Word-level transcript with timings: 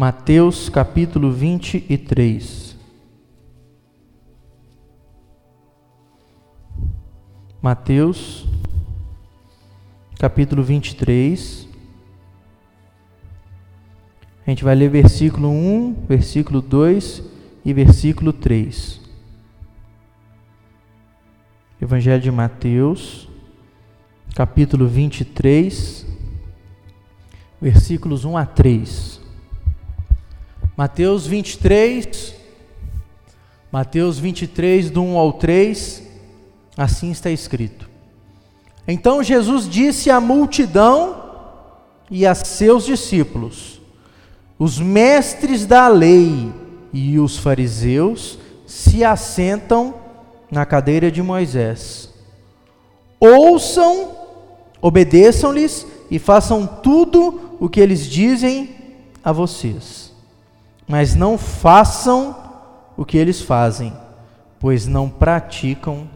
Mateus 0.00 0.70
capítulo 0.70 1.30
23. 1.30 2.74
Mateus 7.60 8.46
capítulo 10.18 10.62
23. 10.62 11.68
A 14.46 14.50
gente 14.50 14.64
vai 14.64 14.74
ler 14.74 14.88
versículo 14.88 15.50
1, 15.50 16.06
versículo 16.08 16.62
2 16.62 17.22
e 17.62 17.74
versículo 17.74 18.32
3. 18.32 19.02
Evangelho 21.78 22.22
de 22.22 22.30
Mateus, 22.30 23.28
capítulo 24.34 24.88
23, 24.88 26.06
versículos 27.60 28.24
1 28.24 28.38
a 28.38 28.46
3. 28.46 29.19
Mateus 30.80 31.26
23, 31.26 32.34
Mateus 33.70 34.18
23, 34.18 34.88
do 34.88 35.02
1 35.02 35.18
ao 35.18 35.34
3, 35.34 36.02
assim 36.74 37.10
está 37.10 37.30
escrito. 37.30 37.86
Então 38.88 39.22
Jesus 39.22 39.68
disse 39.68 40.10
à 40.10 40.18
multidão 40.18 41.22
e 42.10 42.26
a 42.26 42.34
seus 42.34 42.86
discípulos: 42.86 43.78
Os 44.58 44.78
mestres 44.78 45.66
da 45.66 45.86
lei 45.86 46.50
e 46.94 47.18
os 47.18 47.36
fariseus 47.36 48.38
se 48.66 49.04
assentam 49.04 49.96
na 50.50 50.64
cadeira 50.64 51.10
de 51.10 51.22
Moisés. 51.22 52.08
Ouçam, 53.20 54.12
obedeçam-lhes 54.80 55.86
e 56.10 56.18
façam 56.18 56.66
tudo 56.66 57.58
o 57.60 57.68
que 57.68 57.80
eles 57.80 58.06
dizem 58.06 58.76
a 59.22 59.30
vocês. 59.30 60.09
Mas 60.90 61.14
não 61.14 61.38
façam 61.38 62.36
o 62.96 63.04
que 63.04 63.16
eles 63.16 63.40
fazem, 63.40 63.92
pois 64.58 64.88
não 64.88 65.08
praticam 65.08 66.10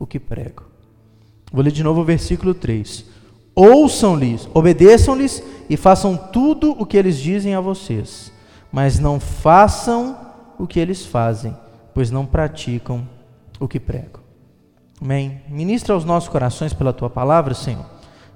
o 0.00 0.04
que 0.04 0.18
pregam. 0.18 0.66
Vou 1.52 1.62
ler 1.62 1.70
de 1.70 1.84
novo 1.84 2.00
o 2.00 2.04
versículo 2.04 2.52
3. 2.52 3.04
Ouçam-lhes, 3.54 4.48
obedeçam-lhes 4.52 5.40
e 5.70 5.76
façam 5.76 6.16
tudo 6.16 6.72
o 6.72 6.84
que 6.84 6.96
eles 6.96 7.18
dizem 7.18 7.54
a 7.54 7.60
vocês, 7.60 8.32
mas 8.72 8.98
não 8.98 9.20
façam 9.20 10.18
o 10.58 10.66
que 10.66 10.80
eles 10.80 11.06
fazem, 11.06 11.56
pois 11.94 12.10
não 12.10 12.26
praticam 12.26 13.08
o 13.60 13.68
que 13.68 13.78
pregam. 13.78 14.20
Amém. 15.00 15.40
Ministra 15.48 15.94
aos 15.94 16.04
nossos 16.04 16.28
corações 16.28 16.72
pela 16.72 16.92
tua 16.92 17.08
palavra, 17.08 17.54
Senhor. 17.54 17.86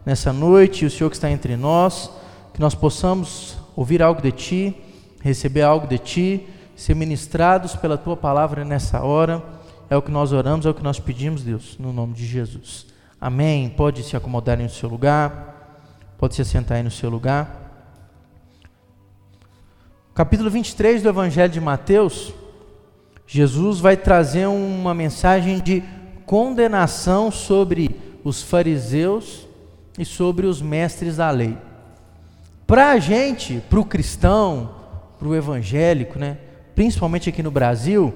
Nessa 0.06 0.32
noite, 0.32 0.86
o 0.86 0.90
Senhor 0.90 1.10
que 1.10 1.16
está 1.16 1.28
entre 1.28 1.56
nós, 1.56 2.12
que 2.54 2.60
nós 2.60 2.76
possamos 2.76 3.58
ouvir 3.74 4.00
algo 4.00 4.22
de 4.22 4.30
ti, 4.30 4.76
receber 5.20 5.62
algo 5.62 5.86
de 5.86 5.98
ti, 5.98 6.48
ser 6.74 6.94
ministrados 6.94 7.76
pela 7.76 7.96
tua 7.96 8.16
palavra 8.16 8.64
nessa 8.64 9.02
hora. 9.02 9.42
É 9.88 9.96
o 9.96 10.02
que 10.02 10.10
nós 10.10 10.32
oramos, 10.32 10.66
é 10.66 10.70
o 10.70 10.74
que 10.74 10.82
nós 10.82 10.98
pedimos, 10.98 11.42
Deus, 11.42 11.76
no 11.78 11.92
nome 11.92 12.14
de 12.14 12.26
Jesus. 12.26 12.86
Amém. 13.20 13.68
Pode 13.68 14.02
se 14.02 14.16
acomodar 14.16 14.58
no 14.58 14.68
seu 14.68 14.88
lugar, 14.88 15.82
pode 16.16 16.34
se 16.34 16.42
assentar 16.42 16.78
aí 16.78 16.82
no 16.82 16.90
seu 16.90 17.10
lugar. 17.10 17.60
Capítulo 20.14 20.50
23 20.50 21.02
do 21.02 21.08
Evangelho 21.08 21.52
de 21.52 21.60
Mateus, 21.60 22.32
Jesus 23.26 23.78
vai 23.78 23.96
trazer 23.96 24.46
uma 24.46 24.92
mensagem 24.92 25.60
de 25.60 25.82
condenação 26.26 27.30
sobre 27.30 27.94
os 28.24 28.42
fariseus 28.42 29.46
e 29.98 30.04
sobre 30.04 30.46
os 30.46 30.60
mestres 30.60 31.16
da 31.16 31.30
lei. 31.30 31.56
Para 32.66 32.90
a 32.90 32.98
gente, 32.98 33.62
para 33.68 33.80
o 33.80 33.84
cristão, 33.84 34.79
para 35.20 35.28
o 35.28 35.36
evangélico, 35.36 36.18
né, 36.18 36.38
principalmente 36.74 37.28
aqui 37.28 37.42
no 37.42 37.50
Brasil, 37.50 38.12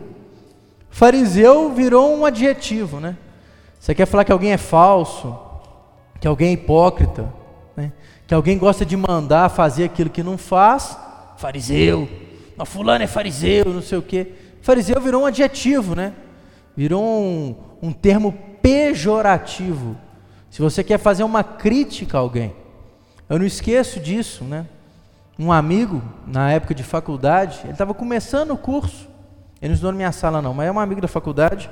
fariseu 0.89 1.73
virou 1.73 2.17
um 2.17 2.25
adjetivo, 2.25 2.99
né? 2.99 3.17
Você 3.79 3.95
quer 3.95 4.07
falar 4.07 4.25
que 4.25 4.33
alguém 4.33 4.53
é 4.53 4.57
falso, 4.57 5.39
que 6.19 6.27
alguém 6.27 6.49
é 6.49 6.53
hipócrita, 6.53 7.31
né? 7.77 7.93
que 8.27 8.33
alguém 8.33 8.57
gosta 8.57 8.83
de 8.87 8.97
mandar 8.97 9.51
fazer 9.51 9.85
aquilo 9.85 10.09
que 10.09 10.23
não 10.23 10.39
faz, 10.39 10.97
fariseu. 11.37 12.09
Não, 12.57 12.65
fulano 12.65 13.05
é 13.05 13.07
fariseu, 13.07 13.67
não 13.67 13.83
sei 13.83 13.99
o 13.99 14.03
quê. 14.03 14.29
Fariseu 14.63 14.99
virou 15.03 15.25
um 15.25 15.27
adjetivo, 15.27 15.95
né? 15.95 16.15
Virou 16.75 17.05
um, 17.05 17.55
um 17.83 17.93
termo 17.93 18.33
pejorativo. 18.63 19.99
Se 20.49 20.63
você 20.63 20.83
quer 20.83 20.97
fazer 20.97 21.25
uma 21.25 21.45
crítica 21.45 22.17
a 22.17 22.21
alguém. 22.23 22.55
Eu 23.29 23.39
não 23.39 23.45
esqueço 23.45 24.01
disso, 24.01 24.45
né? 24.45 24.67
Um 25.39 25.51
amigo, 25.51 26.03
na 26.27 26.53
época 26.53 26.75
de 26.75 26.83
faculdade, 26.83 27.61
ele 27.65 27.73
estava 27.73 27.93
começando 27.93 28.53
o 28.53 28.57
curso. 28.57 29.09
Ele 29.61 29.71
não 29.71 29.75
estudou 29.75 29.93
na 29.93 29.97
minha 29.97 30.13
sala, 30.13 30.41
não, 30.41 30.55
mas 30.55 30.69
é 30.69 30.73
um 30.73 30.79
amigo 30.79 31.01
da 31.01 31.09
faculdade. 31.09 31.69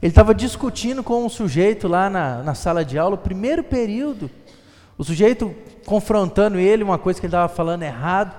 Ele 0.00 0.10
estava 0.10 0.34
discutindo 0.34 1.02
com 1.02 1.24
um 1.24 1.28
sujeito 1.28 1.88
lá 1.88 2.08
na, 2.08 2.42
na 2.42 2.54
sala 2.54 2.84
de 2.84 2.98
aula, 2.98 3.16
primeiro 3.16 3.64
período. 3.64 4.30
O 4.96 5.02
sujeito 5.02 5.54
confrontando 5.84 6.58
ele, 6.58 6.84
uma 6.84 6.98
coisa 6.98 7.18
que 7.18 7.26
ele 7.26 7.34
estava 7.34 7.52
falando 7.52 7.82
errado. 7.82 8.36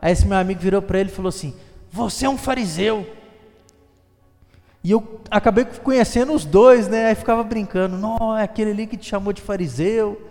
Aí 0.00 0.12
esse 0.12 0.26
meu 0.26 0.38
amigo 0.38 0.60
virou 0.60 0.80
para 0.80 1.00
ele 1.00 1.10
e 1.10 1.12
falou 1.12 1.30
assim: 1.30 1.54
Você 1.90 2.26
é 2.26 2.28
um 2.28 2.38
fariseu. 2.38 3.06
E 4.84 4.92
eu 4.92 5.20
acabei 5.30 5.64
conhecendo 5.64 6.32
os 6.32 6.44
dois, 6.44 6.86
né? 6.86 7.06
Aí 7.06 7.14
ficava 7.14 7.42
brincando, 7.42 7.98
não, 7.98 8.36
é 8.36 8.44
aquele 8.44 8.70
ali 8.70 8.86
que 8.86 8.96
te 8.96 9.06
chamou 9.06 9.32
de 9.32 9.42
fariseu. 9.42 10.22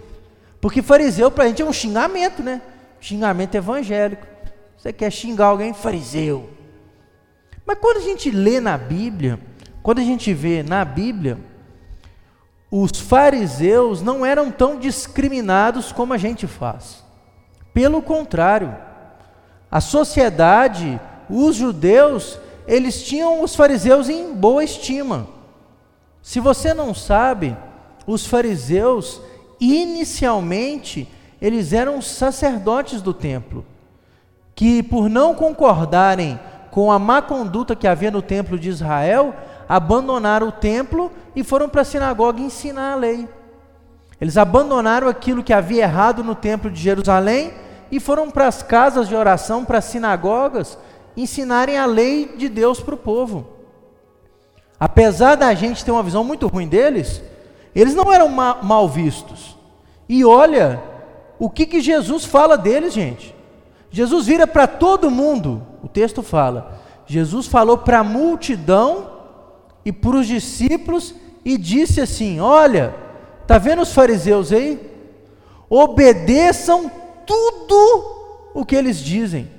Porque 0.62 0.82
fariseu 0.82 1.30
para 1.30 1.44
a 1.44 1.48
gente 1.48 1.62
é 1.62 1.66
um 1.66 1.74
xingamento, 1.74 2.42
né? 2.42 2.62
Xingamento 3.00 3.56
evangélico. 3.56 4.26
Você 4.78 4.94
quer 4.94 5.12
xingar 5.12 5.48
alguém? 5.48 5.74
Fariseu. 5.74 6.50
Mas 7.66 7.78
quando 7.80 7.98
a 7.98 8.02
gente 8.02 8.32
lê 8.32 8.60
na 8.60 8.78
Bíblia, 8.78 9.40
quando 9.84 10.00
a 10.00 10.04
gente 10.04 10.34
vê 10.34 10.64
na 10.64 10.86
Bíblia, 10.86 11.38
os 12.70 12.92
fariseus 13.00 14.02
não 14.02 14.26
eram 14.26 14.52
tão 14.52 14.80
discriminados 14.80 15.92
como 15.92 16.14
a 16.14 16.18
gente 16.18 16.48
faz. 16.48 17.04
Pelo 17.74 18.02
contrário, 18.02 18.76
a 19.70 19.82
sociedade, 19.82 21.00
os 21.30 21.56
judeus, 21.56 22.40
eles 22.68 23.04
tinham 23.04 23.42
os 23.42 23.56
fariseus 23.56 24.10
em 24.10 24.34
boa 24.34 24.64
estima. 24.64 25.28
Se 26.22 26.40
você 26.40 26.74
não 26.74 26.94
sabe, 26.94 27.56
os 28.06 28.26
fariseus, 28.26 29.22
inicialmente, 29.60 31.08
eles 31.42 31.74
eram 31.74 32.02
sacerdotes 32.02 33.02
do 33.02 33.14
templo, 33.14 33.66
que 34.56 34.82
por 34.82 35.10
não 35.10 35.36
concordarem 35.36 36.40
com 36.72 36.92
a 36.92 37.00
má 37.00 37.22
conduta 37.22 37.76
que 37.76 37.88
havia 37.88 38.12
no 38.12 38.22
templo 38.22 38.58
de 38.58 38.70
Israel, 38.70 39.34
abandonaram 39.68 40.48
o 40.48 40.52
templo 40.52 41.12
e 41.36 41.44
foram 41.44 41.70
para 41.70 41.82
a 41.82 41.86
sinagoga 41.86 42.42
ensinar 42.42 42.94
a 42.94 42.96
lei. 42.96 43.28
Eles 44.20 44.38
abandonaram 44.38 45.08
aquilo 45.08 45.44
que 45.44 45.54
havia 45.54 45.84
errado 45.84 46.24
no 46.24 46.34
templo 46.34 46.72
de 46.72 46.82
Jerusalém 46.82 47.54
e 47.92 48.00
foram 48.00 48.32
para 48.32 48.48
as 48.48 48.64
casas 48.64 49.08
de 49.08 49.16
oração, 49.16 49.64
para 49.64 49.78
as 49.78 49.86
sinagogas, 49.86 50.78
ensinarem 51.16 51.78
a 51.78 51.86
lei 51.86 52.34
de 52.36 52.50
Deus 52.50 52.80
para 52.80 52.96
o 52.96 52.98
povo. 52.98 53.48
Apesar 54.80 55.36
da 55.36 55.54
gente 55.54 55.84
ter 55.84 55.92
uma 55.92 56.04
visão 56.04 56.24
muito 56.24 56.48
ruim 56.48 56.68
deles, 56.68 57.22
eles 57.76 57.96
não 57.96 58.12
eram 58.12 58.28
ma 58.28 58.60
mal 58.62 58.88
vistos. 58.88 59.58
E 60.08 60.24
olha 60.24 60.82
o 61.40 61.50
que, 61.50 61.66
que 61.66 61.82
Jesus 61.82 62.26
fala 62.26 62.58
deles, 62.58 62.94
gente. 62.94 63.36
Jesus 63.90 64.26
vira 64.26 64.46
para 64.46 64.68
todo 64.68 65.12
mundo, 65.12 65.66
o 65.84 65.88
texto 65.88 66.22
fala. 66.22 66.80
Jesus 67.06 67.48
falou 67.48 67.78
para 67.78 68.00
a 68.00 68.04
multidão 68.04 69.12
e 69.86 69.92
para 69.92 70.18
os 70.18 70.28
discípulos 70.28 71.16
e 71.46 71.58
disse 71.58 72.02
assim: 72.02 72.40
Olha, 72.40 72.94
tá 73.46 73.58
vendo 73.58 73.82
os 73.82 73.94
fariseus 73.94 74.52
aí? 74.52 74.80
Obedeçam 75.70 76.92
tudo 77.26 78.52
o 78.54 78.66
que 78.66 78.76
eles 78.76 78.98
dizem. 78.98 79.50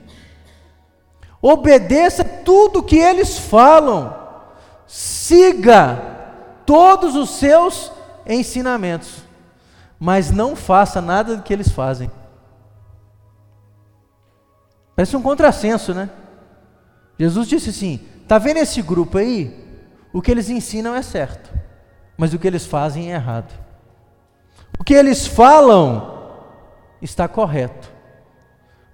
Obedeça 1.40 2.24
tudo 2.24 2.82
que 2.82 2.96
eles 2.96 3.38
falam. 3.38 4.14
Siga 4.86 6.02
todos 6.66 7.14
os 7.14 7.30
seus 7.30 7.92
ensinamentos. 8.26 9.27
Mas 9.98 10.30
não 10.30 10.54
faça 10.54 11.00
nada 11.00 11.36
do 11.36 11.42
que 11.42 11.52
eles 11.52 11.68
fazem. 11.68 12.10
Parece 14.94 15.16
um 15.16 15.22
contrassenso, 15.22 15.94
né? 15.94 16.10
Jesus 17.18 17.48
disse 17.48 17.70
assim: 17.70 18.00
"Tá 18.26 18.38
vendo 18.38 18.58
esse 18.58 18.80
grupo 18.82 19.18
aí? 19.18 19.66
O 20.12 20.22
que 20.22 20.30
eles 20.30 20.48
ensinam 20.48 20.94
é 20.94 21.02
certo, 21.02 21.50
mas 22.16 22.32
o 22.32 22.38
que 22.38 22.46
eles 22.46 22.64
fazem 22.64 23.12
é 23.12 23.14
errado. 23.14 23.52
O 24.78 24.84
que 24.84 24.94
eles 24.94 25.26
falam 25.26 26.16
está 27.02 27.28
correto, 27.28 27.92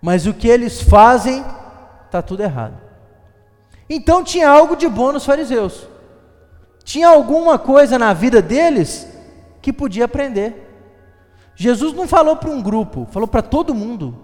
mas 0.01 0.27
o 0.27 0.35
que 0.35 0.49
eles 0.49 0.83
fazem 0.83 1.45
está 2.05 2.21
tudo 2.21 2.43
errado. 2.43 2.79
Então 3.89 4.25
tinha 4.25 4.49
algo 4.49 4.77
de 4.77 4.89
bom 4.89 5.13
nos 5.13 5.25
fariseus. 5.25 5.87
Tinha 6.83 7.09
alguma 7.09 7.59
coisa 7.59 7.99
na 7.99 8.13
vida 8.13 8.43
deles 8.43 9.09
que 9.63 9.73
podia 9.73 10.05
aprender. 10.05 10.74
Jesus 11.57 11.93
não 11.93 12.09
falou 12.09 12.37
para 12.37 12.51
um 12.51 12.61
grupo, 12.61 13.07
falou 13.11 13.29
para 13.29 13.43
todo 13.43 13.75
mundo. 13.75 14.19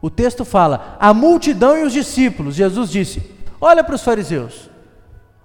O 0.00 0.10
texto 0.10 0.44
fala: 0.44 0.96
a 0.98 1.14
multidão 1.14 1.76
e 1.78 1.84
os 1.84 1.92
discípulos. 1.92 2.54
Jesus 2.54 2.90
disse: 2.90 3.22
Olha 3.60 3.84
para 3.84 3.94
os 3.94 4.02
fariseus, 4.02 4.70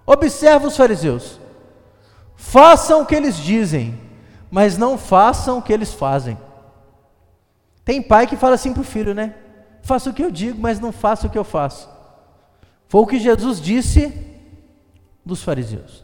observa 0.06 0.68
os 0.68 0.76
fariseus, 0.76 1.40
façam 2.36 3.02
o 3.02 3.06
que 3.06 3.16
eles 3.16 3.38
dizem, 3.38 4.00
mas 4.50 4.78
não 4.78 4.98
façam 4.98 5.58
o 5.60 5.62
que 5.62 5.72
eles 5.72 5.94
fazem. 5.94 6.38
Tem 7.84 8.02
pai 8.02 8.28
que 8.28 8.36
fala 8.36 8.56
assim 8.56 8.74
para 8.74 8.82
o 8.82 8.86
filho, 8.86 9.14
né? 9.14 9.36
Faça 9.82 10.10
o 10.10 10.14
que 10.14 10.24
eu 10.24 10.32
digo, 10.32 10.62
mas 10.62 10.80
não 10.80 10.92
faça 10.92 11.28
o 11.28 11.30
que 11.30 11.38
eu 11.38 11.44
faço. 11.44 11.90
Foi 12.88 13.02
o 13.02 13.08
que 13.08 13.20
Jesus 13.20 13.60
disse 13.60 14.14
dos 15.26 15.42
fariseus. 15.42 16.04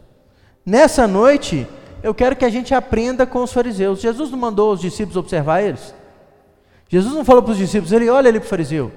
Nessa 0.65 1.07
noite, 1.07 1.67
eu 2.03 2.13
quero 2.13 2.35
que 2.35 2.45
a 2.45 2.49
gente 2.49 2.73
aprenda 2.73 3.25
com 3.25 3.43
os 3.43 3.51
fariseus. 3.51 3.99
Jesus 3.99 4.31
não 4.31 4.37
mandou 4.37 4.73
os 4.73 4.79
discípulos 4.79 5.17
observar 5.17 5.61
eles? 5.61 5.93
Jesus 6.89 7.13
não 7.13 7.25
falou 7.25 7.43
para 7.43 7.51
os 7.51 7.57
discípulos, 7.57 7.91
ele 7.91 8.09
olha 8.09 8.29
ali 8.29 8.39
para 8.39 8.45
o 8.47 8.49
fariseu, 8.49 8.91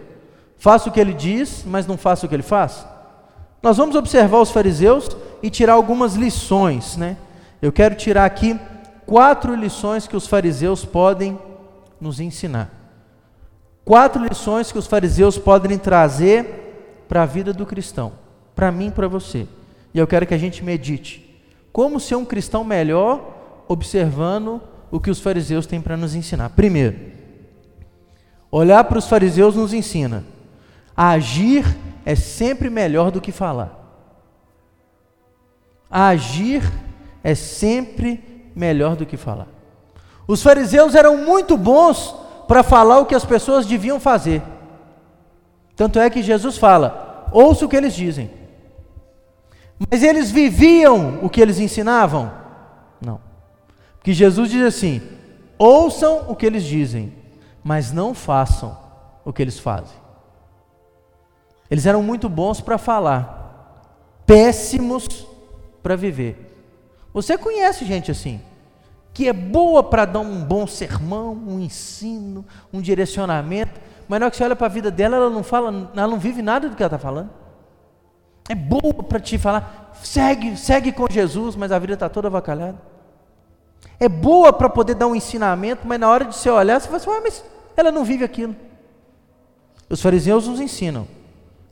faça 0.57 0.89
o 0.89 0.93
que 0.93 1.01
ele 1.01 1.13
diz, 1.13 1.65
mas 1.67 1.87
não 1.87 1.97
faça 1.97 2.25
o 2.25 2.29
que 2.29 2.35
ele 2.35 2.43
faz. 2.43 2.87
Nós 3.63 3.77
vamos 3.77 3.97
observar 3.97 4.39
os 4.39 4.51
fariseus 4.51 5.09
e 5.43 5.51
tirar 5.51 5.75
algumas 5.75 6.15
lições, 6.15 6.97
né? 6.97 7.17
Eu 7.61 7.73
quero 7.73 7.95
tirar 7.95 8.25
aqui 8.25 8.59
quatro 9.05 9.55
lições 9.55 10.07
que 10.07 10.17
os 10.17 10.27
fariseus 10.27 10.85
podem 10.85 11.39
nos 12.01 12.21
ensinar. 12.21 12.71
Quatro 13.85 14.25
lições 14.25 14.71
que 14.71 14.79
os 14.79 14.87
fariseus 14.87 15.37
podem 15.37 15.77
trazer 15.77 17.05
para 17.09 17.23
a 17.23 17.27
vida 17.27 17.53
do 17.53 17.67
cristão, 17.67 18.13
para 18.55 18.71
mim 18.71 18.87
e 18.87 18.93
para 18.93 19.09
você. 19.09 19.47
E 19.93 19.99
eu 19.99 20.07
quero 20.07 20.27
que 20.27 20.35
a 20.35 20.39
gente 20.39 20.65
medite. 20.65 21.30
Como 21.73 22.01
ser 22.01 22.17
um 22.17 22.25
cristão 22.25 22.65
melhor 22.65 23.65
observando 23.69 24.61
o 24.91 24.99
que 24.99 25.11
os 25.11 25.21
fariseus 25.21 25.67
têm 25.67 25.81
para 25.81 25.97
nos 25.97 26.15
ensinar. 26.15 26.51
Primeiro, 26.51 26.99
olhar 28.51 28.83
para 28.85 28.99
os 28.99 29.07
fariseus 29.07 29.55
nos 29.55 29.73
ensina: 29.73 30.25
agir 30.97 31.65
é 32.05 32.15
sempre 32.15 32.69
melhor 32.69 33.11
do 33.11 33.21
que 33.21 33.31
falar. 33.31 33.79
Agir 35.89 36.63
é 37.23 37.35
sempre 37.35 38.53
melhor 38.55 38.97
do 38.97 39.07
que 39.07 39.17
falar. 39.17 39.49
Os 40.27 40.43
fariseus 40.43 40.95
eram 40.95 41.19
muito 41.19 41.57
bons 41.57 42.15
para 42.47 42.63
falar 42.63 42.99
o 42.99 43.07
que 43.07 43.15
as 43.15 43.25
pessoas 43.25 43.67
deviam 43.67 44.01
fazer. 44.01 44.43
Tanto 45.77 45.99
é 45.99 46.11
que 46.11 46.23
Jesus 46.23 46.59
fala: 46.59 47.29
ouça 47.33 47.65
o 47.65 47.69
que 47.69 47.77
eles 47.77 47.95
dizem. 47.95 48.40
Mas 49.89 50.03
eles 50.03 50.31
viviam 50.31 51.21
o 51.23 51.31
que 51.31 51.41
eles 51.41 51.59
ensinavam? 51.59 52.31
Não. 53.01 53.21
Porque 53.97 54.13
Jesus 54.13 54.51
diz 54.51 54.63
assim: 54.63 55.01
ouçam 55.57 56.27
o 56.29 56.37
que 56.37 56.45
eles 56.45 56.65
dizem, 56.65 57.15
mas 57.65 57.93
não 57.93 58.13
façam 58.13 58.77
o 59.25 59.33
que 59.33 59.41
eles 59.41 59.59
fazem. 59.59 59.99
Eles 61.71 61.87
eram 61.87 62.03
muito 62.03 62.29
bons 62.29 62.61
para 62.61 62.77
falar, 62.77 63.87
péssimos 64.27 65.07
para 65.83 65.97
viver. 65.97 66.49
Você 67.15 67.39
conhece 67.39 67.85
gente 67.85 68.11
assim, 68.11 68.41
que 69.15 69.29
é 69.29 69.33
boa 69.33 69.83
para 69.83 70.05
dar 70.05 70.21
um 70.21 70.45
bom 70.45 70.67
sermão, 70.67 71.33
um 71.33 71.59
ensino, 71.59 72.45
um 72.73 72.81
direcionamento, 72.81 73.81
mas 74.09 74.21
na 74.21 74.27
hora 74.27 74.31
que 74.31 74.37
você 74.37 74.45
olha 74.45 74.57
para 74.57 74.67
a 74.67 74.71
vida 74.71 74.91
dela, 74.91 75.17
ela 75.17 75.31
não 75.31 75.43
fala, 75.43 75.91
ela 75.95 76.09
não 76.09 76.19
vive 76.19 76.43
nada 76.43 76.69
do 76.69 76.77
que 76.77 76.83
ela 76.83 76.89
está 76.89 76.99
falando. 76.99 77.31
É 78.49 78.55
boa 78.55 78.95
para 78.95 79.21
te 79.21 79.39
falar, 79.39 79.93
segue, 80.03 80.57
segue 80.57 80.93
com 80.93 81.07
Jesus, 81.09 81.55
mas 81.55 81.71
a 81.71 81.79
vida 81.79 81.95
está 81.95 82.09
toda 82.09 82.29
avacalhada. 82.29 82.81
É 83.99 84.09
boa 84.09 84.53
para 84.53 84.69
poder 84.69 84.95
dar 84.95 85.07
um 85.07 85.15
ensinamento, 85.15 85.87
mas 85.87 86.01
na 86.01 86.09
hora 86.09 86.25
de 86.25 86.35
você 86.35 86.51
olhar, 86.51 86.81
você 86.81 86.87
fala 86.87 86.97
assim, 86.97 87.23
mas 87.23 87.45
ela 87.77 87.93
não 87.93 88.05
vive 88.05 88.25
aquilo. 88.25 88.57
Os 89.89 90.01
fariseus 90.01 90.49
nos 90.49 90.61
ensinam. 90.61 91.07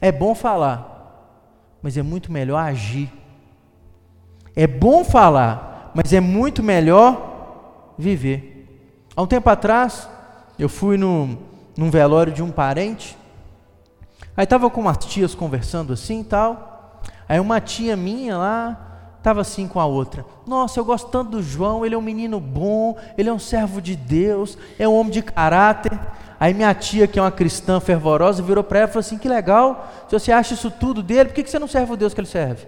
É 0.00 0.12
bom 0.12 0.34
falar, 0.34 1.78
mas 1.82 1.96
é 1.96 2.02
muito 2.02 2.30
melhor 2.30 2.58
agir. 2.58 3.12
É 4.54 4.66
bom 4.66 5.04
falar, 5.04 5.90
mas 5.94 6.12
é 6.12 6.20
muito 6.20 6.62
melhor 6.62 7.94
viver. 7.98 8.66
Há 9.16 9.22
um 9.22 9.26
tempo 9.26 9.50
atrás, 9.50 10.08
eu 10.56 10.68
fui 10.68 10.96
no, 10.96 11.36
num 11.76 11.90
velório 11.90 12.32
de 12.32 12.42
um 12.42 12.52
parente, 12.52 13.17
aí 14.38 14.44
estava 14.44 14.70
com 14.70 14.80
umas 14.80 14.98
tias 14.98 15.34
conversando 15.34 15.92
assim 15.92 16.20
e 16.20 16.24
tal, 16.24 17.02
aí 17.28 17.40
uma 17.40 17.60
tia 17.60 17.96
minha 17.96 18.38
lá, 18.38 19.10
estava 19.18 19.40
assim 19.40 19.66
com 19.66 19.80
a 19.80 19.84
outra. 19.84 20.24
Nossa, 20.46 20.78
eu 20.78 20.84
gosto 20.84 21.10
tanto 21.10 21.32
do 21.32 21.42
João, 21.42 21.84
ele 21.84 21.96
é 21.96 21.98
um 21.98 22.02
menino 22.02 22.38
bom, 22.38 22.96
ele 23.18 23.28
é 23.28 23.32
um 23.32 23.38
servo 23.40 23.82
de 23.82 23.96
Deus, 23.96 24.56
é 24.78 24.86
um 24.86 24.94
homem 24.94 25.10
de 25.10 25.22
caráter. 25.22 25.98
Aí 26.38 26.54
minha 26.54 26.72
tia, 26.72 27.08
que 27.08 27.18
é 27.18 27.22
uma 27.22 27.32
cristã 27.32 27.80
fervorosa, 27.80 28.40
virou 28.40 28.62
para 28.62 28.78
ela 28.78 28.88
e 28.88 28.92
falou 28.92 29.00
assim: 29.00 29.18
que 29.18 29.28
legal, 29.28 29.92
se 30.08 30.16
você 30.16 30.30
acha 30.30 30.54
isso 30.54 30.70
tudo 30.70 31.02
dele, 31.02 31.30
por 31.30 31.34
que 31.34 31.50
você 31.50 31.58
não 31.58 31.66
serve 31.66 31.94
o 31.94 31.96
Deus 31.96 32.14
que 32.14 32.20
ele 32.20 32.28
serve? 32.28 32.64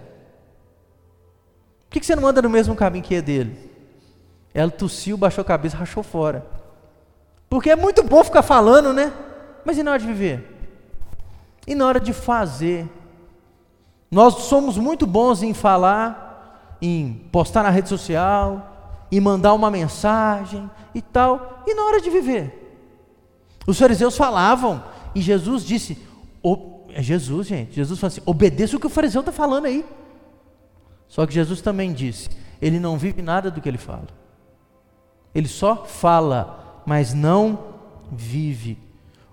Por 1.88 2.00
que 2.00 2.04
você 2.04 2.16
não 2.16 2.26
anda 2.26 2.42
no 2.42 2.50
mesmo 2.50 2.74
caminho 2.74 3.04
que 3.04 3.14
é 3.14 3.22
dele? 3.22 3.70
Ela 4.52 4.72
tossiu, 4.72 5.16
baixou 5.16 5.42
a 5.42 5.44
cabeça, 5.44 5.76
rachou 5.76 6.02
fora. 6.02 6.44
Porque 7.48 7.70
é 7.70 7.76
muito 7.76 8.02
bom 8.02 8.24
ficar 8.24 8.42
falando, 8.42 8.92
né? 8.92 9.12
Mas 9.64 9.78
e 9.78 9.84
na 9.84 9.92
hora 9.92 10.00
de 10.00 10.06
viver? 10.08 10.59
E 11.66 11.74
na 11.74 11.86
hora 11.86 12.00
de 12.00 12.12
fazer? 12.12 12.88
Nós 14.10 14.34
somos 14.34 14.76
muito 14.76 15.06
bons 15.06 15.42
em 15.42 15.54
falar, 15.54 16.76
em 16.82 17.28
postar 17.30 17.62
na 17.62 17.70
rede 17.70 17.88
social, 17.88 19.06
em 19.10 19.20
mandar 19.20 19.54
uma 19.54 19.70
mensagem 19.70 20.68
e 20.94 21.00
tal. 21.00 21.62
E 21.66 21.74
na 21.74 21.84
hora 21.84 22.00
de 22.00 22.10
viver? 22.10 22.56
Os 23.66 23.78
fariseus 23.78 24.16
falavam, 24.16 24.82
e 25.14 25.20
Jesus 25.20 25.64
disse: 25.64 25.98
é 26.92 27.02
Jesus, 27.02 27.46
gente. 27.46 27.74
Jesus 27.74 27.98
falou 27.98 28.08
assim: 28.08 28.22
obedeça 28.26 28.76
o 28.76 28.80
que 28.80 28.86
o 28.86 28.90
fariseu 28.90 29.20
está 29.20 29.32
falando 29.32 29.66
aí. 29.66 29.84
Só 31.06 31.26
que 31.26 31.34
Jesus 31.34 31.60
também 31.60 31.92
disse: 31.92 32.30
ele 32.60 32.78
não 32.78 32.98
vive 32.98 33.22
nada 33.22 33.50
do 33.50 33.60
que 33.60 33.68
ele 33.68 33.78
fala. 33.78 34.08
Ele 35.34 35.48
só 35.48 35.84
fala, 35.84 36.82
mas 36.84 37.14
não 37.14 37.58
vive. 38.10 38.78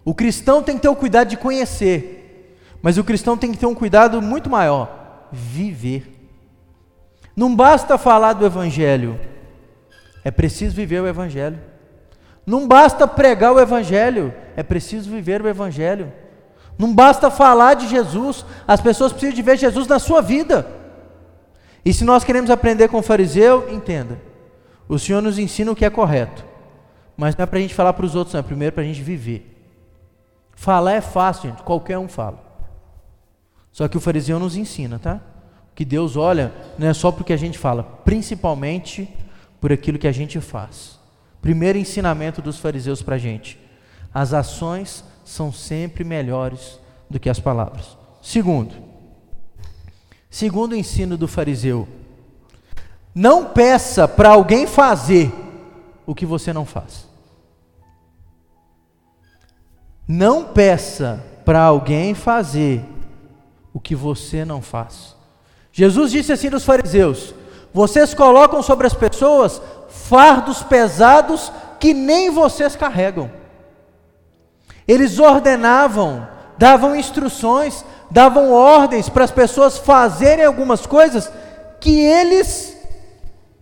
O 0.07 0.15
cristão 0.15 0.63
tem 0.63 0.77
que 0.77 0.83
ter 0.83 0.87
o 0.87 0.95
cuidado 0.95 1.27
de 1.27 1.35
conhecer, 1.35 2.57
mas 2.81 2.97
o 2.97 3.03
cristão 3.03 3.37
tem 3.37 3.51
que 3.51 3.57
ter 3.57 3.65
um 3.65 3.75
cuidado 3.75 4.21
muito 4.21 4.49
maior: 4.49 5.27
viver. 5.33 6.09
Não 7.35 7.53
basta 7.53 7.97
falar 7.97 8.31
do 8.31 8.45
Evangelho, 8.45 9.19
é 10.23 10.31
preciso 10.31 10.73
viver 10.73 11.01
o 11.01 11.07
Evangelho. 11.07 11.59
Não 12.45 12.65
basta 12.65 13.05
pregar 13.05 13.51
o 13.51 13.59
Evangelho, 13.59 14.33
é 14.55 14.63
preciso 14.63 15.11
viver 15.11 15.41
o 15.41 15.47
Evangelho. 15.49 16.13
Não 16.79 16.95
basta 16.95 17.29
falar 17.29 17.73
de 17.73 17.89
Jesus, 17.89 18.45
as 18.65 18.79
pessoas 18.79 19.11
precisam 19.11 19.35
de 19.35 19.41
ver 19.41 19.57
Jesus 19.57 19.87
na 19.87 19.99
sua 19.99 20.21
vida. 20.21 20.65
E 21.83 21.93
se 21.93 22.05
nós 22.05 22.23
queremos 22.23 22.49
aprender 22.49 22.87
com 22.87 22.99
o 22.99 23.03
fariseu, 23.03 23.69
entenda. 23.69 24.17
O 24.87 24.97
Senhor 24.97 25.21
nos 25.21 25.37
ensina 25.37 25.69
o 25.69 25.75
que 25.75 25.83
é 25.83 25.89
correto. 25.89 26.45
Mas 27.17 27.35
não 27.35 27.43
é 27.43 27.45
para 27.45 27.59
a 27.59 27.61
gente 27.61 27.75
falar 27.75 27.91
para 27.91 28.05
os 28.05 28.15
outros, 28.15 28.33
não. 28.33 28.39
É 28.39 28.43
primeiro 28.43 28.71
para 28.71 28.83
a 28.83 28.87
gente 28.87 29.01
viver. 29.01 29.56
Falar 30.57 30.91
é 30.91 31.01
fácil, 31.01 31.49
gente. 31.49 31.63
Qualquer 31.63 31.97
um 31.97 32.09
fala. 32.09 32.43
Só 33.71 33.87
que 33.87 33.95
o 33.95 34.01
fariseu 34.01 34.37
nos 34.39 34.57
ensina, 34.57 34.99
tá? 34.99 35.21
Que 35.73 35.85
Deus 35.85 36.17
olha 36.17 36.51
não 36.77 36.87
é 36.87 36.93
só 36.93 37.11
porque 37.11 37.31
a 37.31 37.37
gente 37.37 37.57
fala, 37.57 37.83
principalmente 38.03 39.07
por 39.61 39.71
aquilo 39.71 39.97
que 39.97 40.07
a 40.07 40.11
gente 40.11 40.41
faz. 40.41 40.99
Primeiro 41.41 41.77
ensinamento 41.77 42.41
dos 42.41 42.57
fariseus 42.57 43.01
para 43.01 43.15
a 43.15 43.19
gente: 43.19 43.57
as 44.13 44.33
ações 44.33 45.05
são 45.23 45.53
sempre 45.53 46.03
melhores 46.03 46.77
do 47.09 47.19
que 47.19 47.29
as 47.29 47.39
palavras. 47.39 47.95
Segundo, 48.21 48.87
Segundo 50.29 50.75
ensino 50.75 51.17
do 51.17 51.27
fariseu, 51.27 51.87
não 53.15 53.45
peça 53.45 54.07
para 54.07 54.29
alguém 54.29 54.67
fazer 54.67 55.33
o 56.05 56.13
que 56.13 56.25
você 56.25 56.53
não 56.53 56.65
faz. 56.65 57.06
Não 60.07 60.45
peça 60.45 61.23
para 61.43 61.61
alguém 61.61 62.13
fazer 62.13 62.85
o 63.73 63.79
que 63.79 63.95
você 63.95 64.45
não 64.45 64.61
faz. 64.61 65.15
Jesus 65.71 66.11
disse 66.11 66.31
assim 66.31 66.49
dos 66.49 66.63
fariseus: 66.63 67.35
Vocês 67.73 68.13
colocam 68.13 68.63
sobre 68.63 68.87
as 68.87 68.93
pessoas 68.93 69.61
fardos 69.89 70.63
pesados 70.63 71.51
que 71.79 71.93
nem 71.93 72.29
vocês 72.29 72.75
carregam. 72.75 73.29
Eles 74.87 75.19
ordenavam, 75.19 76.27
davam 76.57 76.95
instruções, 76.95 77.83
davam 78.09 78.51
ordens 78.51 79.09
para 79.09 79.25
as 79.25 79.31
pessoas 79.31 79.77
fazerem 79.77 80.45
algumas 80.45 80.85
coisas 80.85 81.29
que 81.79 81.99
eles 81.99 82.77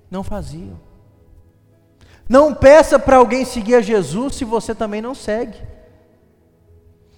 não 0.09 0.23
faziam. 0.23 0.79
Não 2.29 2.53
peça 2.53 2.97
para 2.97 3.17
alguém 3.17 3.43
seguir 3.45 3.75
a 3.75 3.81
Jesus 3.81 4.35
se 4.35 4.45
você 4.45 4.73
também 4.73 5.01
não 5.01 5.15
segue. 5.15 5.74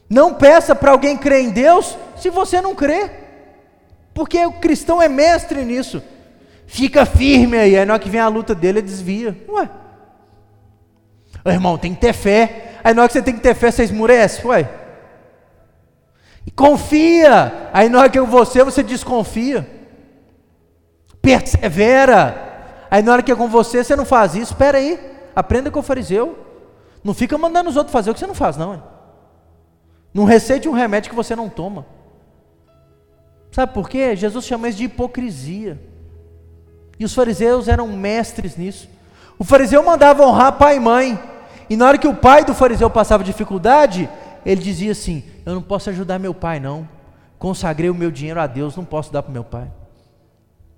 Não 0.09 0.33
peça 0.33 0.73
para 0.73 0.91
alguém 0.91 1.17
crer 1.17 1.41
em 1.41 1.49
Deus 1.49 1.97
se 2.15 2.29
você 2.29 2.61
não 2.61 2.73
crê. 2.73 3.09
Porque 4.13 4.43
o 4.45 4.53
cristão 4.53 5.01
é 5.01 5.07
mestre 5.07 5.63
nisso. 5.63 6.01
Fica 6.65 7.05
firme 7.05 7.57
aí, 7.57 7.77
aí 7.77 7.85
na 7.85 7.93
hora 7.93 8.01
que 8.01 8.09
vem 8.09 8.19
a 8.19 8.27
luta 8.27 8.55
dele, 8.55 8.79
ele 8.79 8.87
desvia. 8.87 9.37
Ué. 9.47 9.69
Irmão, 11.45 11.77
tem 11.77 11.93
que 11.93 12.01
ter 12.01 12.13
fé. 12.13 12.79
Aí 12.83 12.93
na 12.93 13.01
hora 13.01 13.09
que 13.09 13.13
você 13.13 13.21
tem 13.21 13.35
que 13.35 13.41
ter 13.41 13.55
fé, 13.55 13.71
você 13.71 13.83
esmurece. 13.83 14.45
Ué. 14.45 14.69
Confia. 16.55 17.69
Aí 17.71 17.89
na 17.89 17.99
hora 17.99 18.09
que 18.09 18.17
é 18.17 18.21
você, 18.21 18.63
você 18.63 18.81
desconfia. 18.81 19.69
Persevera. 21.21 22.85
Aí 22.89 23.03
na 23.03 23.13
hora 23.13 23.23
que 23.23 23.31
é 23.31 23.35
com 23.35 23.47
você, 23.47 23.83
você 23.83 23.95
não 23.95 24.05
faz 24.05 24.35
isso. 24.35 24.53
Espera 24.53 24.77
aí. 24.77 24.99
Aprenda 25.35 25.69
com 25.69 25.79
o 25.79 25.83
fariseu. 25.83 26.37
Não 27.03 27.13
fica 27.13 27.37
mandando 27.37 27.69
os 27.69 27.77
outros 27.77 27.93
fazer 27.93 28.09
o 28.09 28.13
que 28.13 28.19
você 28.19 28.27
não 28.27 28.33
faz, 28.33 28.57
não. 28.57 28.73
Hein? 28.73 28.83
Não 30.17 30.25
receite 30.25 30.67
um 30.67 30.71
remédio 30.71 31.11
que 31.11 31.15
você 31.15 31.35
não 31.35 31.47
toma. 31.47 31.85
Sabe 33.51 33.71
por 33.71 33.87
quê? 33.87 34.15
Jesus 34.15 34.45
chama 34.45 34.67
isso 34.67 34.79
de 34.79 34.85
hipocrisia. 34.85 35.79
E 36.97 37.05
os 37.05 37.13
fariseus 37.13 37.67
eram 37.67 37.87
mestres 37.87 38.57
nisso. 38.57 38.89
O 39.37 39.43
fariseu 39.43 39.83
mandava 39.83 40.25
honrar 40.25 40.57
pai 40.57 40.77
e 40.77 40.79
mãe. 40.79 41.19
E 41.69 41.77
na 41.77 41.85
hora 41.85 41.99
que 41.99 42.07
o 42.07 42.15
pai 42.15 42.43
do 42.43 42.55
fariseu 42.55 42.89
passava 42.89 43.23
dificuldade, 43.23 44.09
ele 44.43 44.59
dizia 44.59 44.91
assim: 44.91 45.23
Eu 45.45 45.53
não 45.53 45.61
posso 45.61 45.91
ajudar 45.91 46.17
meu 46.17 46.33
pai, 46.33 46.59
não. 46.59 46.89
Consagrei 47.37 47.91
o 47.91 47.93
meu 47.93 48.09
dinheiro 48.09 48.41
a 48.41 48.47
Deus, 48.47 48.75
não 48.75 48.85
posso 48.85 49.13
dar 49.13 49.21
para 49.21 49.31
meu 49.31 49.43
pai. 49.43 49.71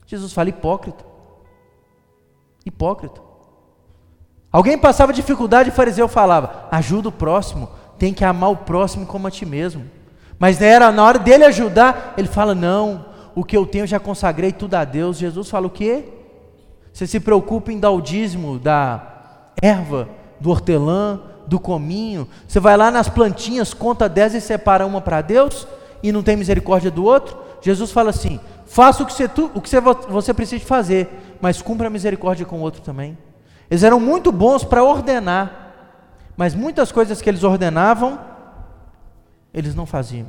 Jesus 0.06 0.34
fala: 0.34 0.50
hipócrita. 0.50 1.06
Hipócrita. 2.66 3.22
Alguém 4.52 4.78
passava 4.78 5.14
dificuldade 5.14 5.70
o 5.70 5.72
fariseu 5.72 6.10
falava: 6.10 6.68
Ajuda 6.70 7.08
o 7.08 7.14
próximo, 7.14 7.70
tem 8.00 8.14
que 8.14 8.24
amar 8.24 8.50
o 8.50 8.58
próximo 8.58 9.06
como 9.06 9.28
a 9.28 9.32
ti 9.32 9.46
mesmo. 9.46 9.84
Mas 10.40 10.62
era 10.62 10.92
na 10.92 11.04
hora 11.04 11.20
dele 11.20 11.44
ajudar, 11.46 12.14
ele 12.18 12.28
fala: 12.28 12.56
Não, 12.56 13.06
o 13.36 13.44
que 13.44 13.56
eu 13.56 13.66
tenho 13.66 13.86
já 13.86 14.00
consagrei 14.00 14.52
tudo 14.52 14.76
a 14.76 14.86
Deus. 14.86 15.18
Jesus 15.18 15.50
fala 15.50 15.68
o 15.68 15.70
quê? 15.70 16.06
Você 16.94 17.06
se 17.06 17.20
preocupa 17.20 17.72
em 17.72 17.80
dar 17.80 17.92
o 17.92 18.02
dízimo 18.02 18.58
da 18.58 19.52
erva, 19.62 20.10
do 20.40 20.50
hortelã, 20.50 21.20
do 21.46 21.60
cominho. 21.60 22.28
Você 22.48 22.60
vai 22.60 22.76
lá 22.78 22.90
nas 22.90 23.10
plantinhas, 23.10 23.74
conta 23.74 24.10
dez 24.10 24.34
e 24.34 24.42
separa 24.42 24.86
uma 24.86 25.02
para 25.02 25.22
Deus 25.22 25.68
e 26.02 26.12
não 26.12 26.24
tem 26.24 26.38
misericórdia 26.38 26.90
do 26.90 27.04
outro. 27.04 27.38
Jesus 27.62 27.92
fala 27.92 28.10
assim: 28.10 28.40
faça 28.66 29.04
o 29.04 29.06
que, 29.06 29.14
você, 29.14 29.26
o 29.54 29.62
que 29.62 29.70
você, 29.70 29.82
você 29.82 30.34
precisa 30.34 30.64
fazer, 30.66 31.38
mas 31.42 31.62
cumpra 31.62 31.88
a 31.88 31.90
misericórdia 31.90 32.46
com 32.46 32.60
o 32.60 32.62
outro 32.62 32.82
também. 32.82 33.18
Eles 33.70 33.84
eram 33.84 34.00
muito 34.00 34.32
bons 34.32 34.64
para 34.64 34.84
ordenar, 34.84 35.69
mas 36.40 36.56
muitas 36.56 36.90
coisas 36.90 37.22
que 37.22 37.30
eles 37.30 37.44
ordenavam, 37.44 38.18
eles 39.54 39.76
não 39.76 39.86
faziam. 39.86 40.28